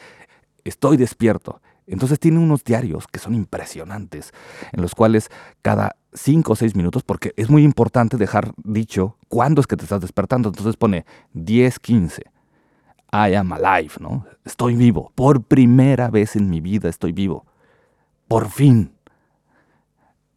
estoy 0.63 0.97
despierto. 0.97 1.61
Entonces 1.87 2.19
tiene 2.19 2.39
unos 2.39 2.65
diarios 2.65 3.07
que 3.07 3.17
son 3.17 3.33
impresionantes, 3.33 4.33
en 4.73 4.81
los 4.81 4.93
cuales 4.93 5.29
cada 5.61 5.95
cinco 6.13 6.53
o 6.53 6.55
seis 6.55 6.75
minutos, 6.75 7.03
porque 7.03 7.33
es 7.37 7.49
muy 7.49 7.63
importante 7.63 8.17
dejar 8.17 8.51
dicho 8.57 9.17
cuándo 9.29 9.61
es 9.61 9.67
que 9.67 9.77
te 9.77 9.83
estás 9.83 10.01
despertando. 10.01 10.49
Entonces 10.49 10.75
pone 10.75 11.05
10, 11.33 11.79
15. 11.79 12.23
I 13.13 13.35
am 13.35 13.53
alive, 13.53 13.93
¿no? 14.01 14.25
Estoy 14.43 14.75
vivo. 14.75 15.13
Por 15.15 15.43
primera 15.43 16.09
vez 16.09 16.35
en 16.35 16.49
mi 16.49 16.59
vida 16.59 16.89
estoy 16.89 17.13
vivo. 17.13 17.45
Por 18.27 18.49
fin. 18.49 18.93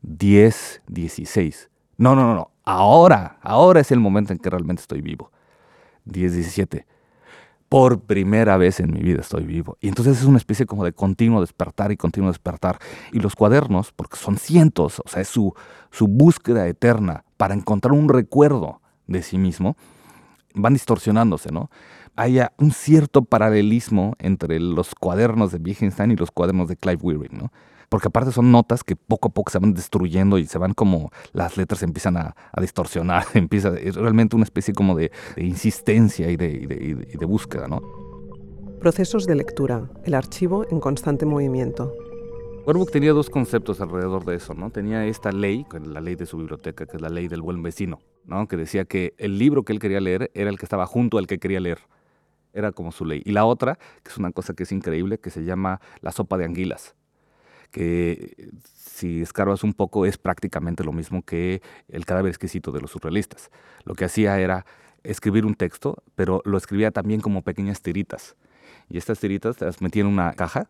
10, 0.02 0.82
16. 0.86 1.68
No, 1.96 2.14
no, 2.14 2.28
no, 2.28 2.34
no. 2.36 2.50
Ahora, 2.64 3.38
ahora 3.42 3.80
es 3.80 3.90
el 3.90 3.98
momento 3.98 4.32
en 4.32 4.38
que 4.38 4.50
realmente 4.50 4.82
estoy 4.82 5.00
vivo. 5.00 5.32
10, 6.04 6.32
17 6.34 6.86
por 7.70 8.00
primera 8.00 8.56
vez 8.56 8.80
en 8.80 8.92
mi 8.92 9.00
vida 9.00 9.20
estoy 9.20 9.44
vivo. 9.44 9.78
Y 9.80 9.87
entonces 9.87 10.18
es 10.18 10.24
una 10.24 10.38
especie 10.38 10.66
como 10.66 10.85
de 10.85 10.92
continuo 10.92 11.40
despertar 11.40 11.92
y 11.92 11.96
continuo 11.96 12.28
despertar. 12.28 12.80
Y 13.12 13.20
los 13.20 13.37
cuadernos, 13.37 13.92
porque 13.92 14.16
son 14.16 14.38
cientos, 14.38 15.00
o 15.04 15.09
sea, 15.09 15.22
es 15.22 15.28
su, 15.28 15.54
su 15.92 16.09
búsqueda 16.09 16.66
eterna 16.66 17.24
para 17.37 17.54
encontrar 17.54 17.92
un 17.92 18.09
recuerdo 18.09 18.80
de 19.06 19.22
sí 19.22 19.38
mismo, 19.38 19.76
van 20.52 20.72
distorsionándose, 20.72 21.52
¿no? 21.52 21.70
Hay 22.16 22.40
un 22.59 22.72
cierto 22.72 23.22
paralelismo 23.22 24.16
entre 24.18 24.59
los 24.59 24.96
cuadernos 24.96 25.52
de 25.52 25.59
Wittgenstein 25.59 26.11
y 26.11 26.16
los 26.16 26.33
cuadernos 26.33 26.66
de 26.68 26.76
Clive 26.76 27.00
Wearing, 27.00 27.38
¿no? 27.38 27.52
Porque 27.90 28.09
aparte 28.09 28.33
son 28.33 28.50
notas 28.50 28.83
que 28.83 28.96
poco 28.96 29.29
a 29.29 29.33
poco 29.33 29.50
se 29.50 29.59
van 29.59 29.74
destruyendo 29.74 30.38
y 30.38 30.46
se 30.46 30.57
van 30.59 30.72
como 30.72 31.11
las 31.33 31.59
letras 31.59 31.83
empiezan 31.83 32.16
a, 32.16 32.35
distorsionar, 32.59 33.24
empieza 33.35 33.76
es 33.76 33.96
realmente 33.96 34.37
una 34.37 34.44
especie 34.44 34.72
como 34.72 34.96
de, 34.96 35.11
insistencia 35.37 36.31
y 36.31 36.37
de, 36.37 37.07
de 37.18 37.26
búsqueda, 37.26 37.66
¿no? 37.66 37.83
Procesos 38.81 39.26
de 39.26 39.35
lectura, 39.35 39.90
el 40.05 40.14
archivo 40.14 40.64
en 40.70 40.81
constante 40.81 41.26
movimiento. 41.26 41.92
Warburg 42.64 42.90
tenía 42.90 43.12
dos 43.12 43.29
conceptos 43.29 43.81
alrededor 43.81 44.24
de 44.24 44.37
eso, 44.37 44.55
¿no? 44.55 44.70
Tenía 44.70 45.05
esta 45.07 45.33
ley, 45.33 45.66
la 45.85 46.00
ley 46.00 46.14
de 46.14 46.26
su 46.26 46.38
biblioteca, 46.38 46.87
que 46.87 46.96
es 46.96 47.03
la 47.03 47.09
ley 47.09 47.26
del 47.26 47.42
buen 47.42 47.62
vecino, 47.62 47.98
¿no? 48.24 48.46
Que 48.46 48.57
decía 48.57 48.85
que 48.85 49.14
el 49.18 49.38
libro 49.38 49.64
que 49.64 49.72
él 49.72 49.81
quería 49.81 50.00
leer 50.00 50.31
era 50.35 50.48
el 50.48 50.59
que 50.59 50.64
estaba 50.64 50.87
junto 50.87 51.18
al 51.18 51.26
que 51.26 51.38
quería 51.38 51.59
leer. 51.59 51.81
Era 52.53 52.72
como 52.72 52.92
su 52.92 53.05
ley. 53.05 53.22
Y 53.24 53.33
la 53.33 53.44
otra, 53.44 53.79
que 54.03 54.11
es 54.11 54.18
una 54.18 54.31
cosa 54.31 54.55
que 54.55 54.62
es 54.62 54.72
increíble, 54.72 55.18
que 55.18 55.31
se 55.31 55.44
llama 55.44 55.81
la 56.00 56.12
sopa 56.12 56.38
de 56.38 56.44
anguilas 56.44 56.94
que 57.70 58.50
si 58.74 59.22
escarbas 59.22 59.64
un 59.64 59.72
poco 59.72 60.06
es 60.06 60.18
prácticamente 60.18 60.85
lo 60.85 60.92
mismo 60.92 61.22
que 61.22 61.62
el 61.88 62.04
cadáver 62.04 62.30
exquisito 62.30 62.72
de 62.72 62.80
los 62.80 62.90
surrealistas. 62.90 63.50
Lo 63.85 63.94
que 63.94 64.04
hacía 64.04 64.38
era 64.38 64.66
escribir 65.02 65.46
un 65.46 65.54
texto, 65.54 66.02
pero 66.14 66.42
lo 66.44 66.59
escribía 66.59 66.90
también 66.90 67.20
como 67.20 67.42
pequeñas 67.42 67.83
tiritas. 67.83 68.37
Y 68.88 68.98
estas 68.98 69.20
tiritas 69.20 69.61
las 69.61 69.80
metía 69.80 70.02
en 70.02 70.09
una 70.09 70.33
caja 70.35 70.68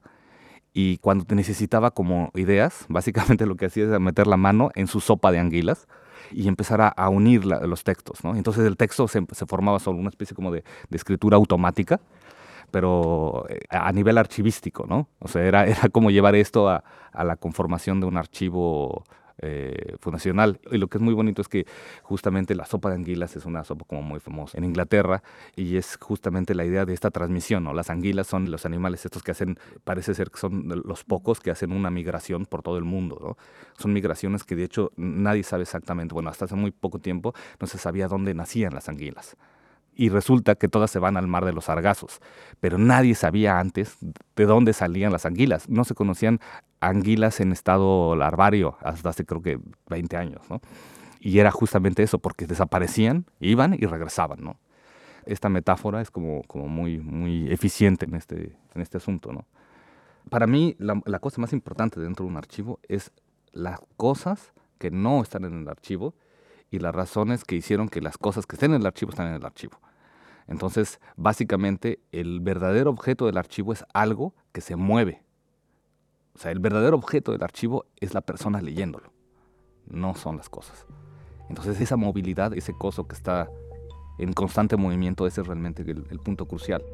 y 0.73 0.99
cuando 0.99 1.25
te 1.25 1.35
necesitaba 1.35 1.91
como 1.91 2.31
ideas, 2.35 2.85
básicamente 2.89 3.47
lo 3.47 3.57
que 3.57 3.67
hacía 3.67 3.85
era 3.85 3.99
meter 3.99 4.27
la 4.27 4.37
mano 4.37 4.71
en 4.75 4.87
su 4.87 5.01
sopa 5.01 5.33
de 5.33 5.39
anguilas 5.39 5.89
y 6.31 6.47
empezar 6.47 6.93
a, 6.95 7.09
unir 7.09 7.45
los 7.45 7.83
textos. 7.83 8.23
¿no? 8.23 8.37
Entonces 8.37 8.65
el 8.65 8.77
texto 8.77 9.09
se, 9.09 9.25
formaba 9.47 9.81
solo 9.81 9.99
una 9.99 10.11
especie 10.11 10.37
como 10.37 10.53
de 10.53 10.63
escritura 10.93 11.37
automática 11.37 12.01
pero 12.71 13.47
eh, 13.49 13.61
a 13.71 13.93
nivel 13.93 14.19
archivístico, 14.19 14.87
¿no? 14.87 15.09
O 15.19 15.29
sea, 15.29 15.43
era, 15.43 15.67
era 15.67 15.89
como 15.91 16.11
llevar 16.11 16.35
esto 16.35 16.69
a, 16.69 16.85
a 17.13 17.25
la 17.25 17.37
conformación 17.37 18.01
de 18.01 18.07
un 18.07 18.17
archivo 18.17 19.05
eh, 19.43 19.97
fundacional. 20.01 20.61
Y 20.71 20.77
lo 20.77 20.89
que 20.89 20.99
es 20.99 21.03
muy 21.03 21.15
bonito 21.15 21.41
es 21.41 21.49
que 21.49 21.67
justamente 22.03 22.55
la 22.55 22.67
sopa 22.67 22.91
de 22.91 22.97
anguilas 22.97 23.37
es 23.37 23.47
una 23.47 23.65
sopa 23.65 23.87
como 23.87 24.03
muy 24.03 24.21
famosa 24.21 24.59
en 24.59 24.65
Inglaterra 24.65 25.23
y 25.57 25.77
es 25.79 25.97
justamente 25.99 26.55
la 26.55 26.67
idea 26.67 26.85
de 26.85 26.93
esta 26.93 27.11
transmisión, 27.11 27.65
¿no? 27.65 27.73
Las 27.73 27.89
anguilas 27.89 28.27
son 28.27 28.51
los 28.51 28.67
animales 28.67 29.03
estos 29.07 29.23
que 29.23 29.31
hacen, 29.31 29.59
parece 29.83 30.13
ser 30.15 30.31
que 30.31 30.39
son 30.39 30.83
los 30.85 31.05
pocos 31.05 31.41
que 31.41 31.51
hacen 31.51 31.73
una 31.73 31.91
migración 31.91 32.45
por 32.45 32.63
todo 32.63 32.77
el 32.77 32.85
mundo, 32.85 33.19
¿no? 33.19 33.39
Son 33.79 33.95
migraciones 33.95 34.45
que 34.45 34.57
de 34.57 34.65
hecho 34.65 34.93
nadie 34.97 35.43
sabe 35.43 35.63
exactamente, 35.63 36.13
bueno, 36.13 36.29
hasta 36.29 36.45
hace 36.45 36.57
muy 36.57 36.71
poco 36.71 36.99
tiempo 36.99 37.33
no 37.59 37.67
se 37.67 37.79
sabía 37.79 38.09
dónde 38.09 38.35
nacían 38.35 38.75
las 38.75 38.91
anguilas 38.91 39.39
y 39.95 40.09
resulta 40.09 40.55
que 40.55 40.69
todas 40.69 40.91
se 40.91 40.99
van 40.99 41.17
al 41.17 41.27
mar 41.27 41.45
de 41.45 41.53
los 41.53 41.67
sargazos. 41.67 42.21
Pero 42.61 42.79
nadie 42.79 43.15
sabía 43.15 43.59
antes 43.59 43.97
de 44.37 44.47
dónde 44.47 44.73
salían 44.73 45.13
las 45.13 45.27
anguilas. 45.27 45.69
No 45.69 45.85
se 45.85 45.95
conocían 45.95 46.41
anguilas 46.81 47.41
en 47.41 47.53
estado 47.53 48.17
larvario 48.17 48.77
hasta 48.81 49.11
hace 49.11 49.25
creo 49.25 49.43
que 49.43 49.61
20 49.89 50.17
años, 50.17 50.43
¿no? 50.49 50.61
Y 51.21 51.39
era 51.39 51.51
justamente 51.51 52.03
eso, 52.03 52.19
porque 52.19 52.47
desaparecían, 52.47 53.27
iban 53.41 53.75
y 53.75 53.85
regresaban. 53.85 54.57
Esta 55.27 55.51
metáfora 55.51 56.01
es 56.01 56.11
como, 56.11 56.43
como 56.45 56.67
muy, 56.67 56.99
muy 56.99 57.53
eficiente 57.53 58.07
en 58.07 58.15
este, 58.15 58.57
en 58.75 58.81
este 58.81 58.97
asunto, 58.97 59.33
¿no? 59.33 59.47
Para 60.31 60.47
mí, 60.47 60.77
la 60.79 61.19
cosa 61.19 61.41
más 61.41 61.53
importante 61.53 62.01
dentro 62.01 62.25
de 62.25 62.31
un 62.31 62.37
archivo 62.39 62.79
es 62.89 63.13
las 63.53 63.81
cosas 63.97 64.53
que 64.79 64.91
no 64.91 65.23
están 65.23 65.45
en 65.45 65.61
el 65.61 65.69
archivo 65.69 66.15
y 66.71 66.79
las 66.79 66.95
razones 66.95 67.45
que 67.45 67.57
hicieron 67.57 67.89
que 67.89 68.01
las 68.01 68.17
cosas 68.17 68.47
que 68.47 68.57
estén 68.57 68.73
en 68.73 68.81
el 68.81 68.87
archivo 68.87 69.11
están 69.11 69.29
en 69.29 69.35
el 69.35 69.45
archivo. 69.45 69.79
Entonces, 70.47 71.01
básicamente, 71.17 72.01
el 72.13 72.41
verdadero 72.41 72.91
objeto 72.91 73.27
del 73.27 73.39
archivo 73.39 73.73
es 73.73 73.85
algo 73.93 74.35
que 74.53 74.61
se 74.61 74.77
mueve. 74.77 75.23
O 76.35 76.39
sea, 76.39 76.51
el 76.53 76.61
verdadero 76.61 76.97
objeto 76.97 77.33
del 77.33 77.43
archivo 77.43 77.87
es 77.97 78.15
la 78.15 78.21
persona 78.21 78.63
leyéndolo, 78.63 79.13
no 79.87 80.15
son 80.15 80.37
las 80.37 80.49
cosas. 80.49 80.87
Entonces, 81.49 81.81
esa 81.81 81.97
movilidad, 81.97 82.55
ese 82.55 82.73
coso 82.73 83.07
que 83.07 83.15
está 83.15 83.49
en 84.19 84.33
constante 84.33 84.77
movimiento, 84.77 85.27
ese 85.27 85.41
es 85.41 85.47
realmente 85.47 85.83
el, 85.83 86.07
el 86.11 86.19
punto 86.21 86.47
crucial. 86.47 86.85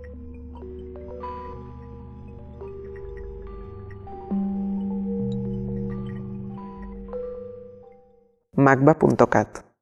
magba.cat 8.56 9.65